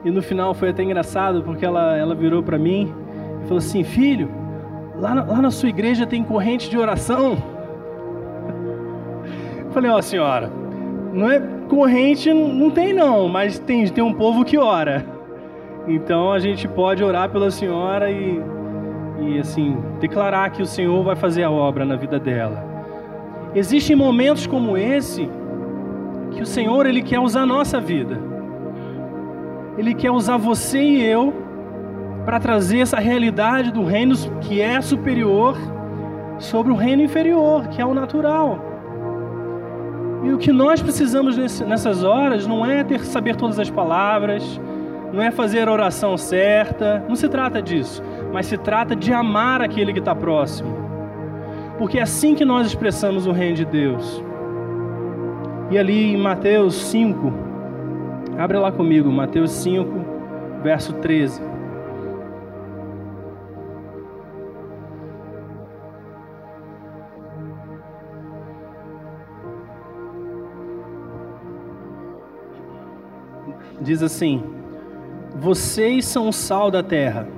[0.05, 2.93] E no final foi até engraçado, porque ela, ela virou para mim
[3.41, 4.29] e falou assim: Filho,
[4.97, 7.37] lá na, lá na sua igreja tem corrente de oração?
[9.65, 10.51] Eu falei: Ó, oh, senhora,
[11.13, 15.05] não é corrente, não tem não, mas tem, tem um povo que ora.
[15.87, 18.41] Então a gente pode orar pela senhora e,
[19.21, 22.65] e assim, declarar que o Senhor vai fazer a obra na vida dela.
[23.55, 25.29] Existem momentos como esse
[26.31, 28.19] que o Senhor ele quer usar a nossa vida.
[29.77, 31.42] Ele quer usar você e eu
[32.25, 35.57] para trazer essa realidade do reino que é superior
[36.39, 38.59] sobre o reino inferior, que é o natural.
[40.23, 44.61] E o que nós precisamos nessas horas não é ter saber todas as palavras,
[45.13, 49.61] não é fazer a oração certa, não se trata disso, mas se trata de amar
[49.61, 50.83] aquele que está próximo.
[51.77, 54.23] Porque é assim que nós expressamos o reino de Deus.
[55.71, 57.33] E ali em Mateus 5,
[58.39, 61.52] abre lá comigo, Mateus 5, verso 13.
[73.83, 74.43] Diz assim:
[75.37, 77.29] Vocês são o sal da terra.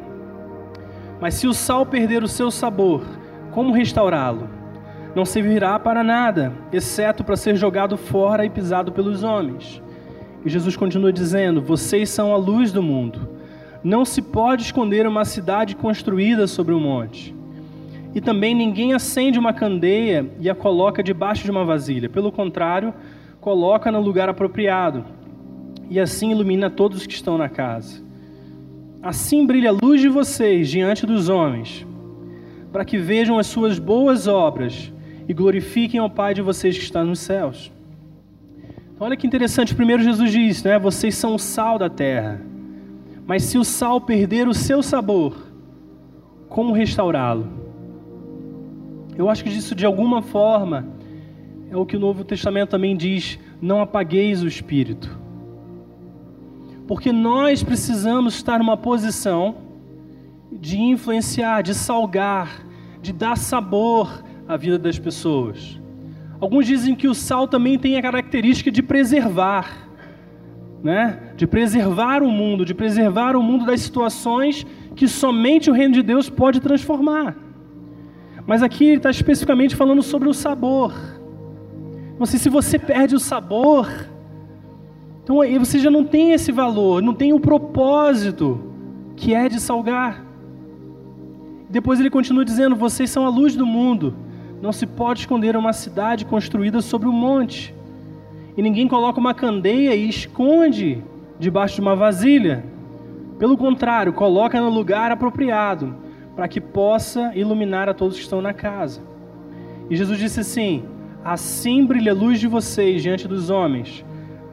[1.21, 3.03] Mas se o sal perder o seu sabor,
[3.51, 4.49] como restaurá-lo?
[5.15, 9.81] Não servirá para nada, exceto para ser jogado fora e pisado pelos homens.
[10.45, 13.29] E Jesus continua dizendo: Vocês são a luz do mundo.
[13.83, 17.35] Não se pode esconder uma cidade construída sobre um monte.
[18.15, 22.09] E também ninguém acende uma candeia e a coloca debaixo de uma vasilha.
[22.09, 22.95] Pelo contrário,
[23.41, 25.05] coloca no lugar apropriado
[25.91, 28.03] e assim ilumina todos os que estão na casa.
[29.03, 31.87] Assim brilha a luz de vocês diante dos homens,
[32.73, 34.93] para que vejam as suas boas obras
[35.29, 37.71] e glorifiquem ao Pai de vocês que está nos céus.
[38.95, 40.79] Então, olha que interessante, primeiro Jesus diz, né?
[40.79, 42.41] Vocês são o sal da terra.
[43.27, 45.37] Mas se o sal perder o seu sabor,
[46.49, 47.49] como restaurá-lo?
[49.17, 50.87] Eu acho que isso de alguma forma
[51.71, 55.24] é o que o Novo Testamento também diz: não apagueis o espírito.
[56.87, 59.57] Porque nós precisamos estar numa posição
[60.53, 62.65] de influenciar, de salgar,
[63.01, 65.81] de dar sabor à vida das pessoas.
[66.41, 69.89] Alguns dizem que o sal também tem a característica de preservar,
[70.83, 71.33] né?
[71.37, 76.03] De preservar o mundo, de preservar o mundo das situações que somente o reino de
[76.03, 77.35] Deus pode transformar.
[78.47, 80.93] Mas aqui ele está especificamente falando sobre o sabor.
[82.19, 83.89] Não sei se você perde o sabor,
[85.25, 88.61] então aí você já não tem esse valor, não tem o propósito
[89.17, 90.23] que é de salgar.
[91.71, 94.15] Depois ele continua dizendo: Vocês são a luz do mundo.
[94.61, 97.75] Não se pode esconder uma cidade construída sobre um monte.
[98.55, 101.03] E ninguém coloca uma candeia e esconde
[101.39, 102.63] debaixo de uma vasilha.
[103.39, 105.95] Pelo contrário, coloca no lugar apropriado,
[106.37, 109.01] para que possa iluminar a todos que estão na casa.
[109.89, 110.85] E Jesus disse assim:
[111.25, 114.05] Assim brilha a luz de vocês diante dos homens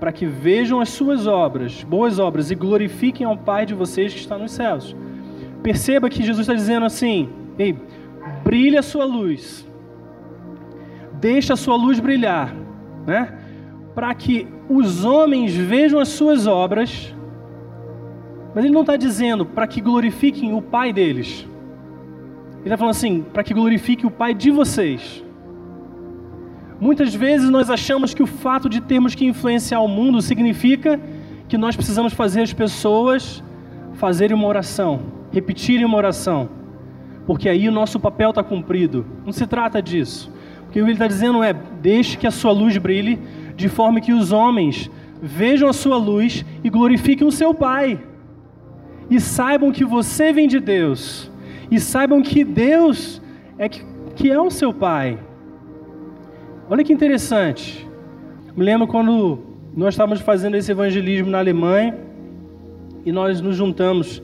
[0.01, 4.19] para que vejam as suas obras, boas obras, e glorifiquem ao Pai de vocês que
[4.19, 4.95] está nos céus.
[5.61, 7.77] Perceba que Jesus está dizendo assim: Ei,
[8.43, 9.63] brilha a sua luz,
[11.19, 12.51] deixa a sua luz brilhar,
[13.05, 13.37] né?
[13.93, 17.13] Para que os homens vejam as suas obras,
[18.55, 21.47] mas ele não está dizendo para que glorifiquem o Pai deles.
[22.53, 25.23] Ele está falando assim, para que glorifique o Pai de vocês.
[26.81, 30.99] Muitas vezes nós achamos que o fato de termos que influenciar o mundo significa
[31.47, 33.43] que nós precisamos fazer as pessoas
[33.93, 34.99] fazerem uma oração,
[35.31, 36.49] repetirem uma oração,
[37.27, 39.05] porque aí o nosso papel está cumprido.
[39.23, 40.33] Não se trata disso.
[40.67, 43.19] O que ele está dizendo é: deixe que a sua luz brilhe,
[43.55, 44.89] de forma que os homens
[45.21, 47.99] vejam a sua luz e glorifiquem o seu Pai,
[49.07, 51.29] e saibam que você vem de Deus,
[51.69, 53.21] e saibam que Deus
[53.59, 55.19] é que, que é o seu Pai.
[56.71, 57.85] Olha que interessante.
[58.55, 59.39] Me lembro quando
[59.75, 61.97] nós estávamos fazendo esse evangelismo na Alemanha
[63.05, 64.23] e nós nos juntamos.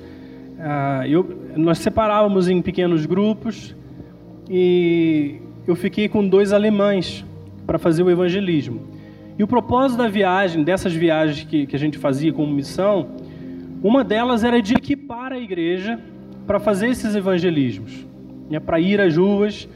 [0.58, 3.76] Ah, eu, nós separávamos em pequenos grupos
[4.50, 7.26] e eu fiquei com dois alemães
[7.66, 8.80] para fazer o evangelismo.
[9.38, 13.10] E o propósito da viagem, dessas viagens que, que a gente fazia como missão,
[13.84, 16.00] Uma delas era de equipar a igreja
[16.46, 18.06] para fazer esses evangelismos,
[18.50, 19.68] né, para ir às ruas.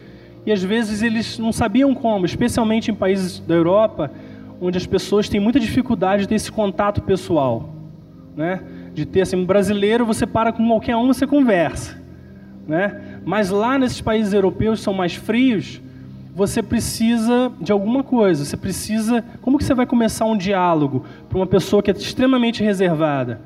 [0.46, 4.12] E às vezes eles não sabiam como, especialmente em países da Europa,
[4.60, 7.70] onde as pessoas têm muita dificuldade de ter esse contato pessoal,
[8.36, 8.62] né?
[8.94, 11.98] De ter assim, um brasileiro, você para com qualquer um, você conversa,
[12.68, 13.20] né?
[13.24, 15.82] Mas lá nesses países europeus são mais frios,
[16.34, 18.46] você precisa de alguma coisa.
[18.46, 22.64] Você precisa, como que você vai começar um diálogo para uma pessoa que é extremamente
[22.64, 23.42] reservada?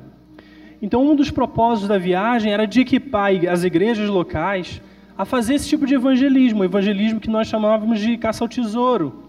[0.80, 4.80] Então, um dos propósitos da viagem era de equipar as igrejas locais
[5.16, 9.26] a fazer esse tipo de evangelismo, o evangelismo que nós chamávamos de caça ao tesouro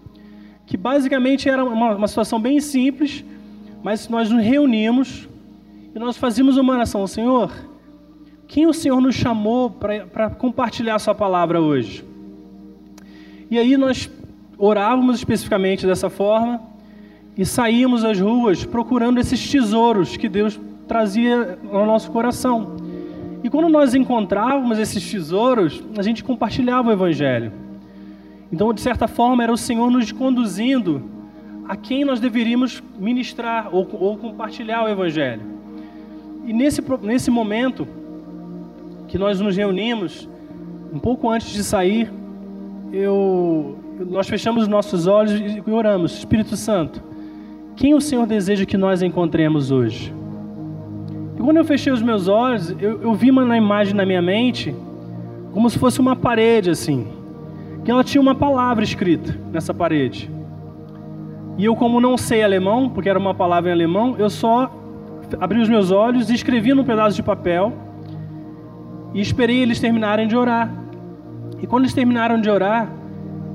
[0.68, 3.24] que basicamente era uma, uma situação bem simples,
[3.82, 5.26] mas nós nos reunimos
[5.94, 7.50] e nós fazíamos uma oração, Senhor,
[8.46, 12.04] quem o Senhor nos chamou para compartilhar a sua palavra hoje?
[13.50, 14.10] E aí nós
[14.58, 16.60] orávamos especificamente dessa forma
[17.34, 22.76] e saímos às ruas procurando esses tesouros que Deus trazia ao nosso coração.
[23.42, 27.52] E quando nós encontrávamos esses tesouros, a gente compartilhava o Evangelho.
[28.52, 31.02] Então, de certa forma, era o Senhor nos conduzindo
[31.68, 35.42] a quem nós deveríamos ministrar ou, ou compartilhar o Evangelho.
[36.46, 37.86] E nesse, nesse momento
[39.06, 40.28] que nós nos reunimos,
[40.92, 42.10] um pouco antes de sair,
[42.90, 43.76] eu,
[44.08, 47.02] nós fechamos os nossos olhos e oramos: Espírito Santo,
[47.76, 50.17] quem o Senhor deseja que nós encontremos hoje?
[51.38, 54.74] E quando eu fechei os meus olhos, eu, eu vi uma imagem na minha mente,
[55.52, 57.18] como se fosse uma parede assim
[57.88, 60.30] que ela tinha uma palavra escrita nessa parede.
[61.56, 64.70] E eu, como não sei alemão, porque era uma palavra em alemão, eu só
[65.40, 67.72] abri os meus olhos e escrevi num pedaço de papel
[69.14, 70.70] e esperei eles terminarem de orar.
[71.62, 72.92] E quando eles terminaram de orar,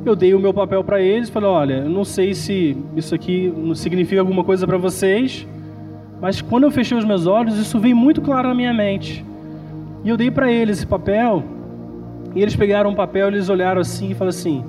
[0.04, 3.54] eu dei o meu papel para eles, falei: "Olha, eu não sei se isso aqui
[3.76, 5.48] significa alguma coisa para vocês,
[6.24, 9.26] mas quando eu fechei os meus olhos, isso veio muito claro na minha mente.
[10.06, 11.44] E eu dei para eles esse papel
[12.34, 14.64] e eles pegaram um papel, eles olharam assim e falaram assim: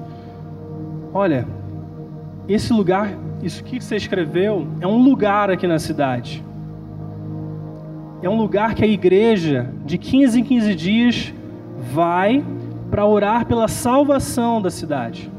[1.12, 1.46] Olha,
[2.48, 6.44] esse lugar, isso que você escreveu, é um lugar aqui na cidade.
[8.20, 11.32] É um lugar que a igreja, de 15 em 15 dias,
[11.92, 12.44] vai
[12.90, 15.30] para orar pela salvação da cidade.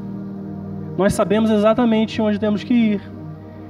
[0.96, 3.15] Nós sabemos exatamente onde temos que ir.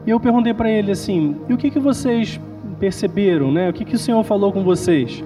[0.06, 2.40] E eu perguntei para ele assim: e o que, que vocês
[2.78, 3.68] perceberam, né?
[3.68, 5.24] O que, que o Senhor falou com vocês?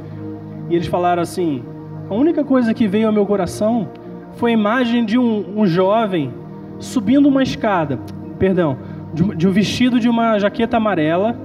[0.71, 1.63] E eles falaram assim:
[2.09, 3.89] a única coisa que veio ao meu coração
[4.35, 6.33] foi a imagem de um, um jovem
[6.79, 7.99] subindo uma escada,
[8.39, 8.79] perdão,
[9.13, 11.37] de, de um vestido de uma jaqueta amarela,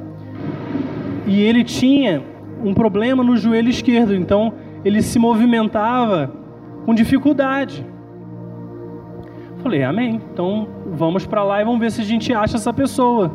[1.28, 2.24] e ele tinha
[2.64, 4.54] um problema no joelho esquerdo, então
[4.86, 6.32] ele se movimentava
[6.86, 7.86] com dificuldade.
[9.66, 10.22] Falei, amém.
[10.32, 13.32] Então vamos para lá e vamos ver se a gente acha essa pessoa.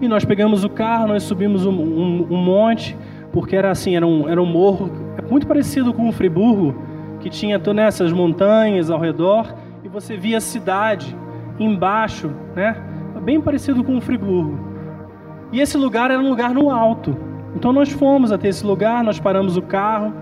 [0.00, 2.96] E nós pegamos o carro, nós subimos um, um, um monte,
[3.32, 4.88] porque era assim, era um, era um morro
[5.28, 6.80] muito parecido com o Friburgo,
[7.18, 11.16] que tinha todas essas montanhas ao redor e você via a cidade
[11.58, 12.76] embaixo, né?
[13.20, 14.56] Bem parecido com o Friburgo.
[15.50, 17.16] E esse lugar era um lugar no alto.
[17.56, 20.14] Então nós fomos até esse lugar, nós paramos o carro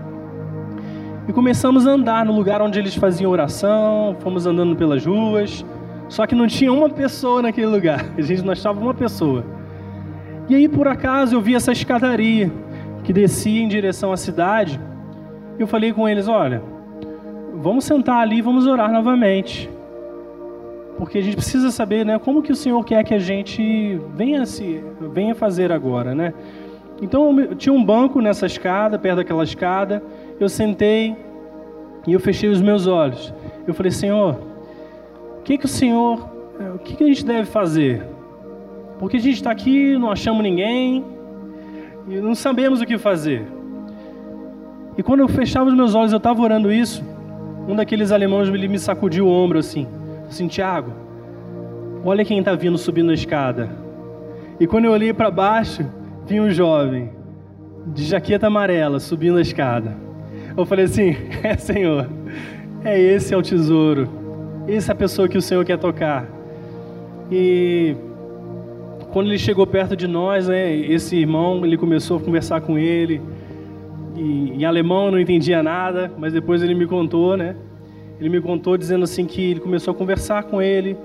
[1.29, 5.63] e começamos a andar no lugar onde eles faziam oração, fomos andando pelas ruas.
[6.07, 8.03] Só que não tinha uma pessoa naquele lugar.
[8.17, 9.45] A gente não achava uma pessoa.
[10.49, 12.51] E aí por acaso eu vi essa escadaria
[13.03, 14.81] que descia em direção à cidade
[15.59, 16.63] eu falei com eles: olha,
[17.53, 19.69] vamos sentar ali e vamos orar novamente.
[20.97, 24.45] Porque a gente precisa saber né, como que o Senhor quer que a gente venha,
[24.45, 26.15] se, venha fazer agora.
[26.15, 26.33] Né?
[27.01, 30.03] Então eu tinha um banco nessa escada, perto daquela escada.
[30.39, 31.15] Eu sentei
[32.07, 33.33] e eu fechei os meus olhos.
[33.67, 34.39] Eu falei, Senhor,
[35.39, 36.29] o que, que o Senhor,
[36.75, 38.05] o que, que a gente deve fazer?
[38.97, 41.05] Porque a gente está aqui, não achamos ninguém
[42.07, 43.45] e não sabemos o que fazer.
[44.97, 47.03] E quando eu fechava os meus olhos, eu estava orando isso,
[47.67, 49.87] um daqueles alemães me sacudiu o ombro assim,
[50.27, 50.91] assim, Tiago,
[52.03, 53.69] olha quem está vindo subindo a escada.
[54.59, 55.85] E quando eu olhei para baixo,
[56.25, 57.11] vinha um jovem,
[57.87, 60.08] de jaqueta amarela, subindo a escada.
[60.57, 62.09] Eu falei assim, é Senhor,
[62.83, 64.09] é esse é o tesouro,
[64.67, 66.27] essa é a pessoa que o Senhor quer tocar.
[67.31, 67.95] E
[69.11, 73.21] quando ele chegou perto de nós, né, esse irmão, ele começou a conversar com ele,
[74.15, 77.55] e, em alemão eu não entendia nada, mas depois ele me contou, né?
[78.19, 80.97] Ele me contou dizendo assim que ele começou a conversar com ele,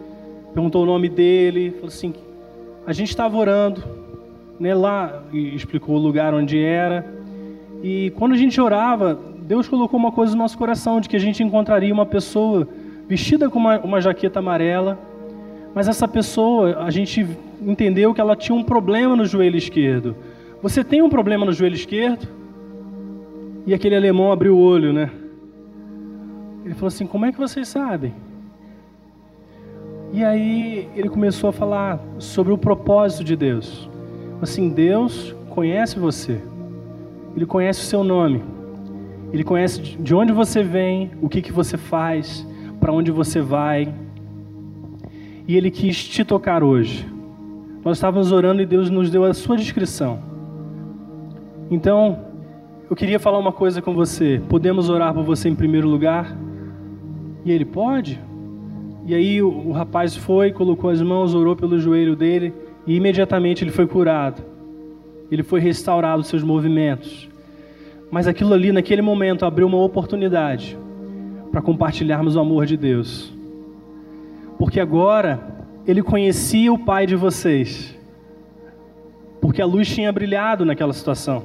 [0.53, 2.13] perguntou o nome dele, falou assim:
[2.87, 3.83] a gente estava orando,
[4.59, 4.75] né?
[4.75, 7.07] Lá e explicou o lugar onde era.
[7.83, 11.21] E quando a gente orava, Deus colocou uma coisa no nosso coração de que a
[11.21, 12.67] gente encontraria uma pessoa
[13.07, 14.99] vestida com uma, uma jaqueta amarela,
[15.75, 17.27] mas essa pessoa a gente
[17.61, 20.17] entendeu que ela tinha um problema no joelho esquerdo
[20.63, 22.27] Você tem um problema no joelho esquerdo?
[23.67, 25.11] E aquele alemão abriu o olho, né?
[26.65, 28.15] Ele falou assim: Como é que vocês sabem?
[30.11, 33.91] E aí ele começou a falar sobre o propósito de Deus.
[34.41, 36.41] Assim, Deus conhece você.
[37.37, 38.43] Ele conhece o seu nome.
[39.35, 42.47] Ele conhece de onde você vem, o que, que você faz,
[42.79, 43.93] para onde você vai.
[45.49, 47.05] E Ele quis te tocar hoje.
[47.85, 50.21] Nós estávamos orando e Deus nos deu a sua descrição.
[51.69, 52.27] Então,
[52.89, 54.41] eu queria falar uma coisa com você.
[54.49, 56.39] Podemos orar por você em primeiro lugar?
[57.45, 58.21] E ele pode?
[59.05, 62.55] E aí o, o rapaz foi, colocou as mãos, orou pelo joelho dele
[62.87, 64.45] e imediatamente ele foi curado.
[65.29, 67.34] Ele foi restaurado os seus movimentos.
[68.15, 70.79] Mas aquilo ali, naquele momento, abriu uma oportunidade
[71.51, 73.35] para compartilharmos o amor de Deus.
[74.57, 75.41] Porque agora
[75.85, 77.99] ele conhecia o pai de vocês.
[79.41, 81.43] Porque a luz tinha brilhado naquela situação.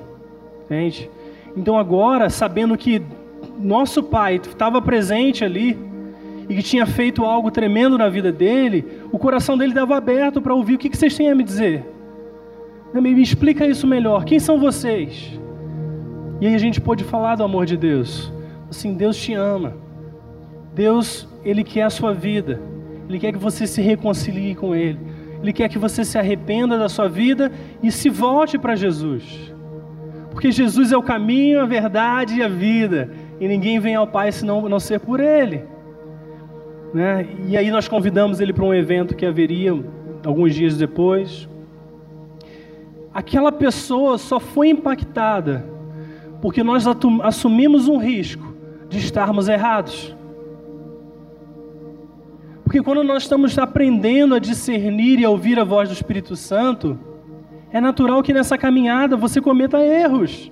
[0.66, 1.10] Entende?
[1.58, 3.02] Então agora, sabendo que
[3.60, 5.76] nosso pai estava presente ali
[6.48, 10.54] e que tinha feito algo tremendo na vida dele, o coração dele estava aberto para
[10.54, 11.84] ouvir o que vocês têm a me dizer.
[12.94, 14.24] Me explica isso melhor.
[14.24, 15.40] Quem são vocês?
[16.42, 18.32] E aí a gente pôde falar do amor de Deus.
[18.70, 19.74] Assim, Deus te ama.
[20.74, 22.62] Deus, Ele quer a sua vida.
[23.08, 25.00] Ele quer que você se reconcilie com Ele.
[25.42, 29.54] Ele quer que você se arrependa da sua vida e se volte para Jesus.
[30.32, 33.12] Porque Jesus é o caminho, a verdade e a vida.
[33.40, 35.64] E ninguém vem ao Pai senão não ser por Ele.
[36.94, 37.28] Né?
[37.48, 39.72] E aí nós convidamos ele para um evento que haveria
[40.26, 41.48] alguns dias depois.
[43.14, 45.66] Aquela pessoa só foi impactada
[46.42, 46.86] porque nós
[47.24, 48.54] assumimos um risco
[48.88, 50.16] de estarmos errados.
[52.64, 57.00] Porque quando nós estamos aprendendo a discernir e a ouvir a voz do Espírito Santo,
[57.72, 60.52] é natural que nessa caminhada você cometa erros.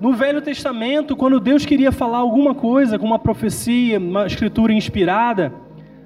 [0.00, 5.52] No Velho Testamento, quando Deus queria falar alguma coisa, com uma profecia, uma escritura inspirada,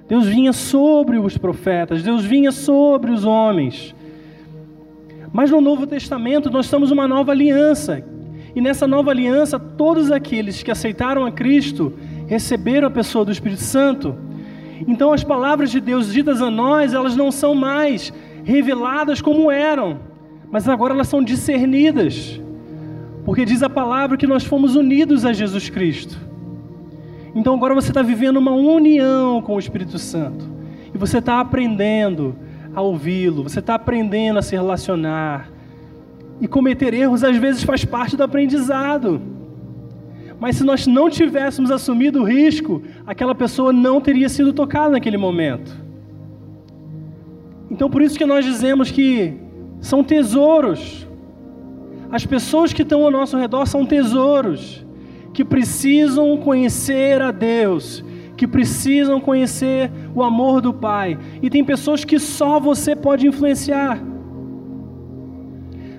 [0.07, 3.95] Deus vinha sobre os profetas, Deus vinha sobre os homens.
[5.35, 8.01] Mas no Novo Testamento nós estamos uma nova aliança.
[8.55, 11.91] E nessa nova aliança, todos aqueles que aceitaram a Cristo
[12.25, 14.15] receberam a pessoa do Espírito Santo.
[14.87, 18.13] Então as palavras de Deus ditas a nós, elas não são mais
[18.45, 19.99] reveladas como eram,
[20.49, 22.39] mas agora elas são discernidas.
[23.25, 26.17] Porque diz a palavra que nós fomos unidos a Jesus Cristo.
[27.35, 30.49] Então agora você está vivendo uma união com o Espírito Santo.
[30.93, 32.37] E você está aprendendo
[32.75, 35.49] a ouvi-lo, você está aprendendo a se relacionar.
[36.41, 39.21] E cometer erros às vezes faz parte do aprendizado.
[40.37, 45.15] Mas se nós não tivéssemos assumido o risco, aquela pessoa não teria sido tocada naquele
[45.15, 45.73] momento.
[47.71, 49.33] Então por isso que nós dizemos que
[49.79, 51.07] são tesouros.
[52.11, 54.85] As pessoas que estão ao nosso redor são tesouros
[55.33, 58.03] que precisam conhecer a Deus
[58.35, 61.17] que precisam conhecer o amor do Pai.
[61.41, 63.99] E tem pessoas que só você pode influenciar.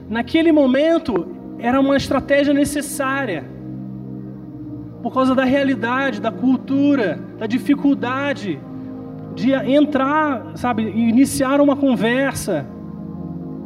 [0.08, 1.26] Naquele momento,
[1.58, 3.44] era uma estratégia necessária.
[5.02, 8.58] Por causa da realidade, da cultura, da dificuldade
[9.34, 12.66] de entrar, sabe, iniciar uma conversa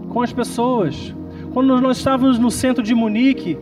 [0.09, 1.15] com as pessoas.
[1.53, 3.57] Quando nós estávamos no centro de Munique,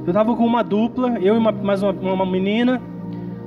[0.00, 2.80] eu estava com uma dupla, eu e uma, mais uma, uma menina,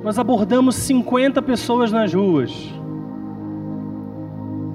[0.02, 2.52] nós abordamos 50 pessoas nas ruas,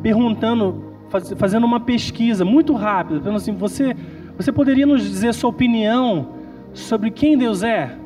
[0.02, 3.96] perguntando, faz, fazendo uma pesquisa muito rápida, falando assim: você,
[4.36, 6.30] você poderia nos dizer sua opinião
[6.74, 7.98] sobre quem Deus é?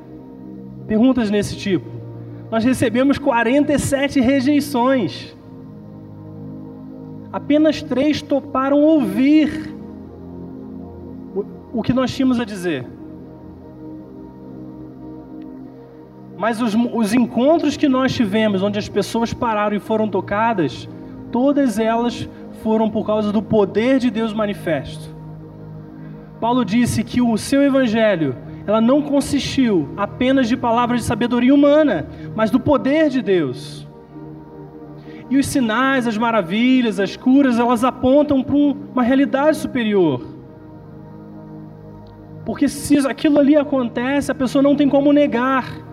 [0.87, 1.89] Perguntas desse tipo.
[2.51, 5.35] Nós recebemos 47 rejeições.
[7.31, 9.75] Apenas três toparam ouvir
[11.73, 12.96] o que nós tínhamos a dizer.
[16.37, 20.87] Mas os, os encontros que nós tivemos, onde as pessoas pararam e foram tocadas,
[21.31, 22.29] todas elas
[22.61, 25.15] foram por causa do poder de Deus manifesto.
[26.39, 28.35] Paulo disse que o seu evangelho,
[28.67, 33.87] ela não consistiu apenas de palavras de sabedoria humana, mas do poder de Deus.
[35.29, 40.21] E os sinais, as maravilhas, as curas, elas apontam para uma realidade superior.
[42.45, 45.86] Porque se aquilo ali acontece, a pessoa não tem como negar.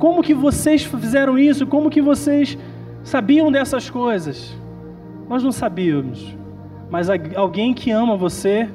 [0.00, 1.66] Como que vocês fizeram isso?
[1.66, 2.56] Como que vocês
[3.04, 4.58] sabiam dessas coisas?
[5.28, 6.34] Nós não sabíamos.
[6.88, 8.66] Mas alguém que ama você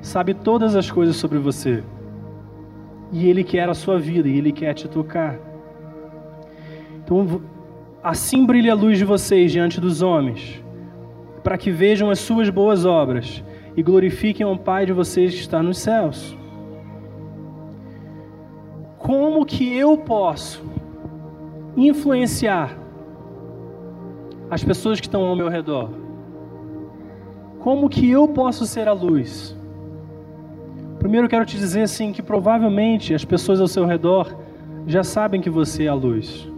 [0.00, 1.84] sabe todas as coisas sobre você.
[3.12, 5.38] E ele quer a sua vida e ele quer te tocar.
[7.04, 7.40] Então,
[8.02, 10.60] assim brilha a luz de vocês diante dos homens,
[11.44, 13.44] para que vejam as suas boas obras
[13.76, 16.36] e glorifiquem ao Pai de vocês que está nos céus.
[18.98, 20.71] Como que eu posso
[21.76, 22.76] influenciar
[24.50, 25.90] as pessoas que estão ao meu redor?
[27.60, 29.56] Como que eu posso ser a luz?
[30.98, 34.36] Primeiro eu quero te dizer assim que provavelmente as pessoas ao seu redor
[34.86, 36.48] já sabem que você é a luz.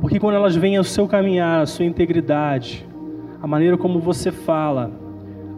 [0.00, 2.86] Porque quando elas veem o seu caminhar, a sua integridade,
[3.42, 4.90] a maneira como você fala,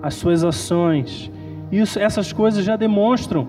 [0.03, 1.31] as suas ações,
[1.71, 3.47] isso, essas coisas já demonstram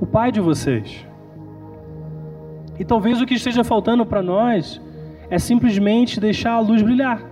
[0.00, 1.05] o Pai de vocês.
[2.78, 4.80] E talvez o que esteja faltando para nós
[5.30, 7.22] é simplesmente deixar a luz brilhar.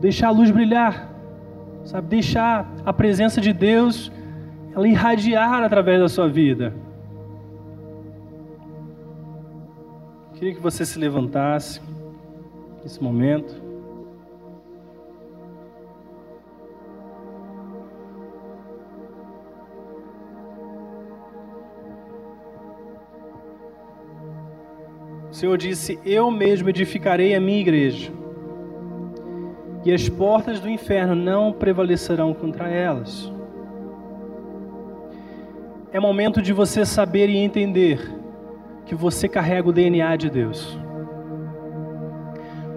[0.00, 1.10] Deixar a luz brilhar.
[1.84, 4.10] Sabe, deixar a presença de Deus
[4.74, 6.74] ela irradiar através da sua vida.
[10.34, 11.80] Queria que você se levantasse
[12.82, 13.61] nesse momento.
[25.42, 28.12] Senhor disse: Eu mesmo edificarei a minha igreja,
[29.84, 33.32] e as portas do inferno não prevalecerão contra elas.
[35.92, 37.98] É momento de você saber e entender
[38.86, 40.78] que você carrega o DNA de Deus.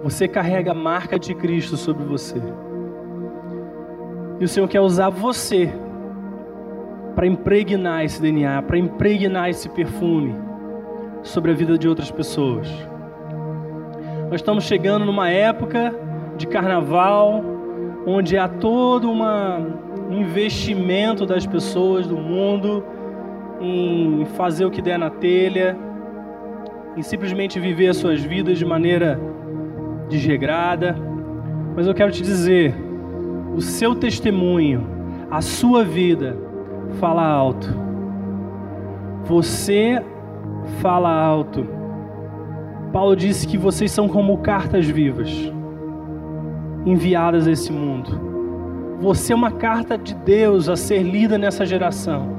[0.02, 2.42] Você carrega a marca de Cristo sobre você.
[4.40, 5.72] E o Senhor quer usar você
[7.14, 10.45] para impregnar esse DNA, para impregnar esse perfume
[11.22, 12.68] sobre a vida de outras pessoas.
[14.30, 15.94] Nós estamos chegando numa época
[16.36, 17.44] de carnaval,
[18.06, 19.58] onde há todo uma,
[20.10, 22.84] um investimento das pessoas do mundo
[23.60, 25.76] em fazer o que der na telha,
[26.96, 29.18] em simplesmente viver as suas vidas de maneira
[30.08, 30.96] desregrada.
[31.74, 32.74] Mas eu quero te dizer,
[33.54, 34.86] o seu testemunho,
[35.30, 36.36] a sua vida,
[36.98, 37.68] fala alto.
[39.24, 40.02] Você
[40.80, 41.66] fala alto.
[42.92, 45.30] Paulo disse que vocês são como cartas vivas,
[46.84, 48.26] enviadas a esse mundo.
[49.00, 52.34] Você é uma carta de Deus a ser lida nessa geração.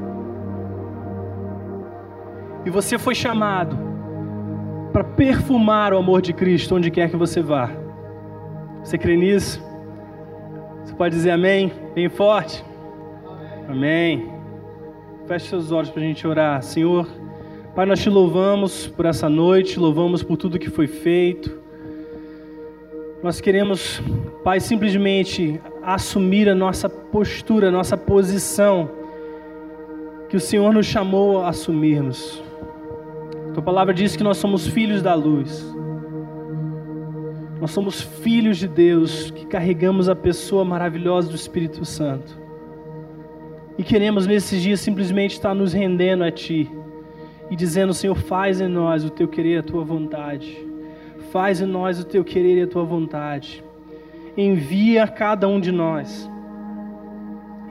[2.66, 3.78] E você foi chamado
[4.92, 7.70] para perfumar o amor de Cristo onde quer que você vá.
[8.84, 9.64] Você crê nisso?
[10.84, 11.72] Você pode dizer amém?
[11.94, 12.66] Bem forte?
[13.70, 14.32] Amém.
[15.28, 16.64] Feche seus olhos para a gente orar.
[16.64, 17.08] Senhor,
[17.78, 21.60] Pai, nós te louvamos por essa noite, louvamos por tudo que foi feito.
[23.22, 24.02] Nós queremos,
[24.44, 28.90] Pai, simplesmente assumir a nossa postura, a nossa posição
[30.28, 32.44] que o Senhor nos chamou a assumirmos.
[33.54, 35.64] Tua palavra diz que nós somos filhos da luz.
[37.62, 42.42] Nós somos filhos de Deus que carregamos a pessoa maravilhosa do Espírito Santo.
[43.78, 46.72] E queremos nesses dias simplesmente estar nos rendendo a Ti
[47.50, 50.66] e dizendo: Senhor, faz em nós o Teu querer e a Tua vontade.
[51.32, 53.64] Faz em nós o Teu querer e a Tua vontade.
[54.36, 56.30] Envia cada um de nós.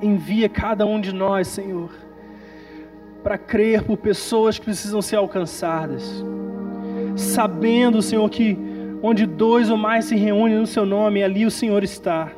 [0.03, 1.91] Envia cada um de nós, Senhor
[3.27, 6.25] para crer por pessoas que precisam ser alcançadas.
[7.17, 8.57] Sabendo, Senhor, que
[9.03, 12.31] onde dois ou mais se reúnem no seu nome, ali o Senhor está.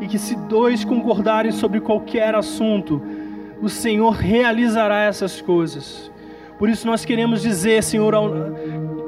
[0.00, 3.00] E que se dois concordarem sobre qualquer assunto,
[3.60, 6.10] o Senhor realizará essas coisas.
[6.58, 8.14] Por isso nós queremos dizer, Senhor,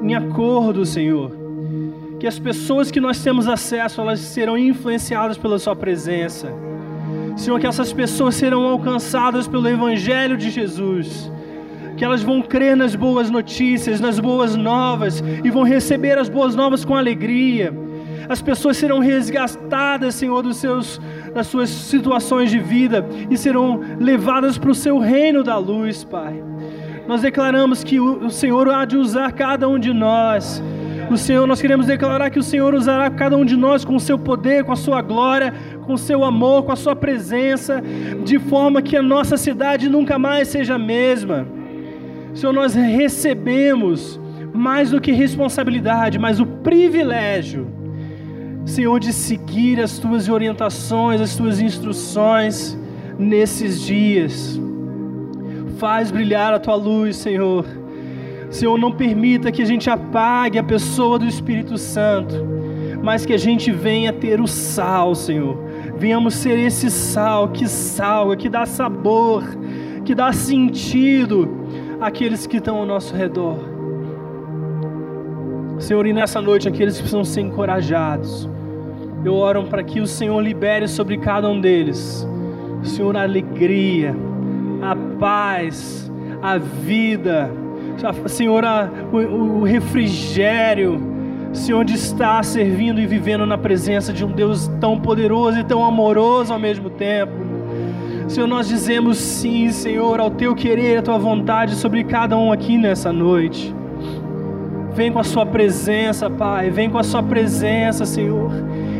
[0.01, 1.31] em acordo, Senhor,
[2.19, 6.53] que as pessoas que nós temos acesso, elas serão influenciadas pela Sua presença
[7.39, 11.31] Senhor, que essas pessoas serão alcançadas pelo Evangelho de Jesus.
[11.95, 16.53] Que elas vão crer nas boas notícias, nas boas novas, e vão receber as boas
[16.53, 17.73] novas com alegria.
[18.27, 20.99] As pessoas serão resgatadas, Senhor, dos seus,
[21.33, 26.43] das suas situações de vida e serão levadas para o seu reino da luz, Pai.
[27.07, 30.61] Nós declaramos que o Senhor há de usar cada um de nós
[31.09, 33.99] o Senhor, nós queremos declarar que o Senhor usará cada um de nós com o
[33.99, 35.51] seu poder, com a sua glória,
[35.81, 37.81] com o seu amor, com a sua presença,
[38.23, 41.47] de forma que a nossa cidade nunca mais seja a mesma.
[42.35, 44.21] Senhor, nós recebemos
[44.53, 47.67] mais do que responsabilidade, mas o privilégio,
[48.65, 52.77] Senhor, de seguir as tuas orientações, as tuas instruções
[53.17, 54.59] nesses dias.
[55.77, 57.65] Faz brilhar a tua luz, Senhor
[58.49, 62.35] Senhor, não permita que a gente apague a pessoa do Espírito Santo,
[63.03, 65.55] mas que a gente venha ter o sal, Senhor.
[65.97, 69.43] Venhamos ser esse sal que salga, que dá sabor,
[70.03, 71.47] que dá sentido
[72.01, 73.78] àqueles que estão ao nosso redor.
[75.79, 78.49] Senhor, e nessa noite aqueles que precisam ser encorajados,
[79.23, 82.27] eu oro para que o Senhor libere sobre cada um deles,
[82.83, 84.15] Senhor, a alegria,
[84.81, 86.11] a paz,
[86.41, 87.49] a vida,
[88.27, 91.01] Senhor, a, o, o refrigério,
[91.53, 95.83] Senhor, de estar servindo e vivendo na presença de um Deus tão poderoso e tão
[95.83, 97.33] amoroso ao mesmo tempo.
[98.27, 102.77] Senhor, nós dizemos sim, Senhor, ao teu querer, à tua vontade sobre cada um aqui
[102.77, 103.78] nessa noite.
[104.99, 108.51] Vem com a sua presença, Pai, vem com a sua presença, Senhor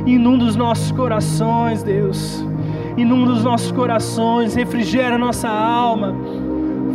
[0.06, 2.44] inunda os nossos corações, Deus.
[2.98, 6.16] Inunda os nossos corações, refrigera nossa alma.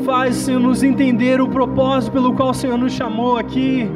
[0.05, 3.89] Faz, Senhor, nos entender o propósito pelo qual o Senhor nos chamou aqui.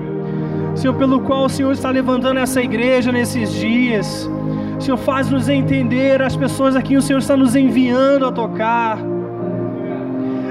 [0.75, 4.31] Senhor, pelo qual o Senhor está levantando essa igreja nesses dias.
[4.79, 8.99] Senhor, faz-nos entender as pessoas a quem o Senhor está nos enviando a tocar.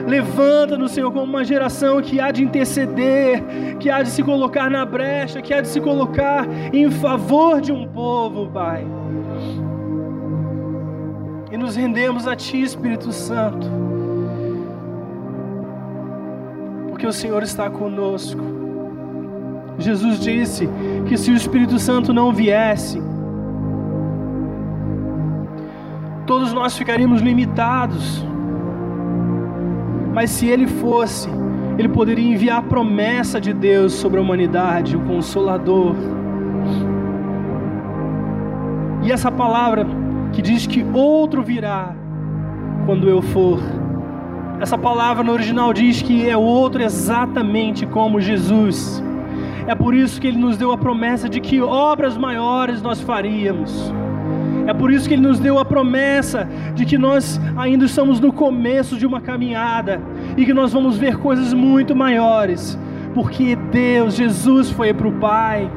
[0.08, 3.44] Levanta-nos, Senhor, como uma geração que há de interceder,
[3.78, 7.74] que há de se colocar na brecha, que há de se colocar em favor de
[7.74, 8.88] um povo, Pai.
[11.52, 13.70] E nos rendemos a Ti, Espírito Santo,
[16.88, 18.42] porque o Senhor está conosco.
[19.78, 20.70] Jesus disse
[21.10, 23.04] que se o Espírito Santo não viesse,
[26.26, 28.26] todos nós ficaríamos limitados
[30.18, 31.30] mas se ele fosse,
[31.78, 35.94] ele poderia enviar a promessa de Deus sobre a humanidade, o Consolador.
[39.04, 39.86] E essa palavra
[40.34, 41.96] que diz que outro virá
[42.88, 43.60] quando eu for.
[44.60, 49.04] Essa palavra no original diz que é outro exatamente como Jesus.
[49.68, 53.94] É por isso que ele nos deu a promessa de que obras maiores nós faríamos.
[54.68, 56.46] É por isso que Ele nos deu a promessa
[56.76, 60.02] de que nós ainda estamos no começo de uma caminhada
[60.36, 62.78] e que nós vamos ver coisas muito maiores,
[63.14, 65.72] porque Deus, Jesus foi para o Pai.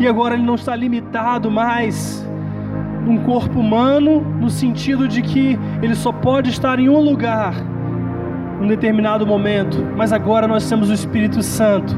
[0.00, 2.26] E agora Ele não está limitado mais
[3.04, 7.54] num corpo humano, no sentido de que Ele só pode estar em um lugar,
[8.58, 11.94] num determinado momento, mas agora nós temos o Espírito Santo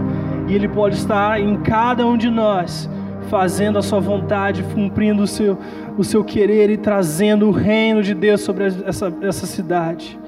[0.49, 2.91] e Ele pode estar em cada um de nós
[3.29, 5.59] fazendo a sua vontade, cumprindo o seu,
[5.97, 10.19] o seu querer e trazendo o reino de Deus sobre essa, essa cidade.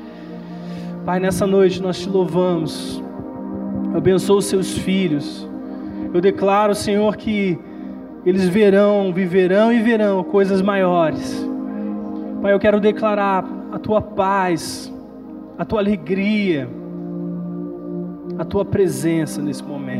[1.04, 3.02] Pai, nessa noite nós te louvamos,
[3.92, 5.48] eu abençoo os seus filhos,
[6.12, 7.58] eu declaro, Senhor, que
[8.24, 11.48] eles verão, viverão e verão coisas maiores.
[12.42, 14.92] Pai, eu quero declarar a tua paz,
[15.56, 16.68] a tua alegria,
[18.38, 19.99] a tua presença nesse momento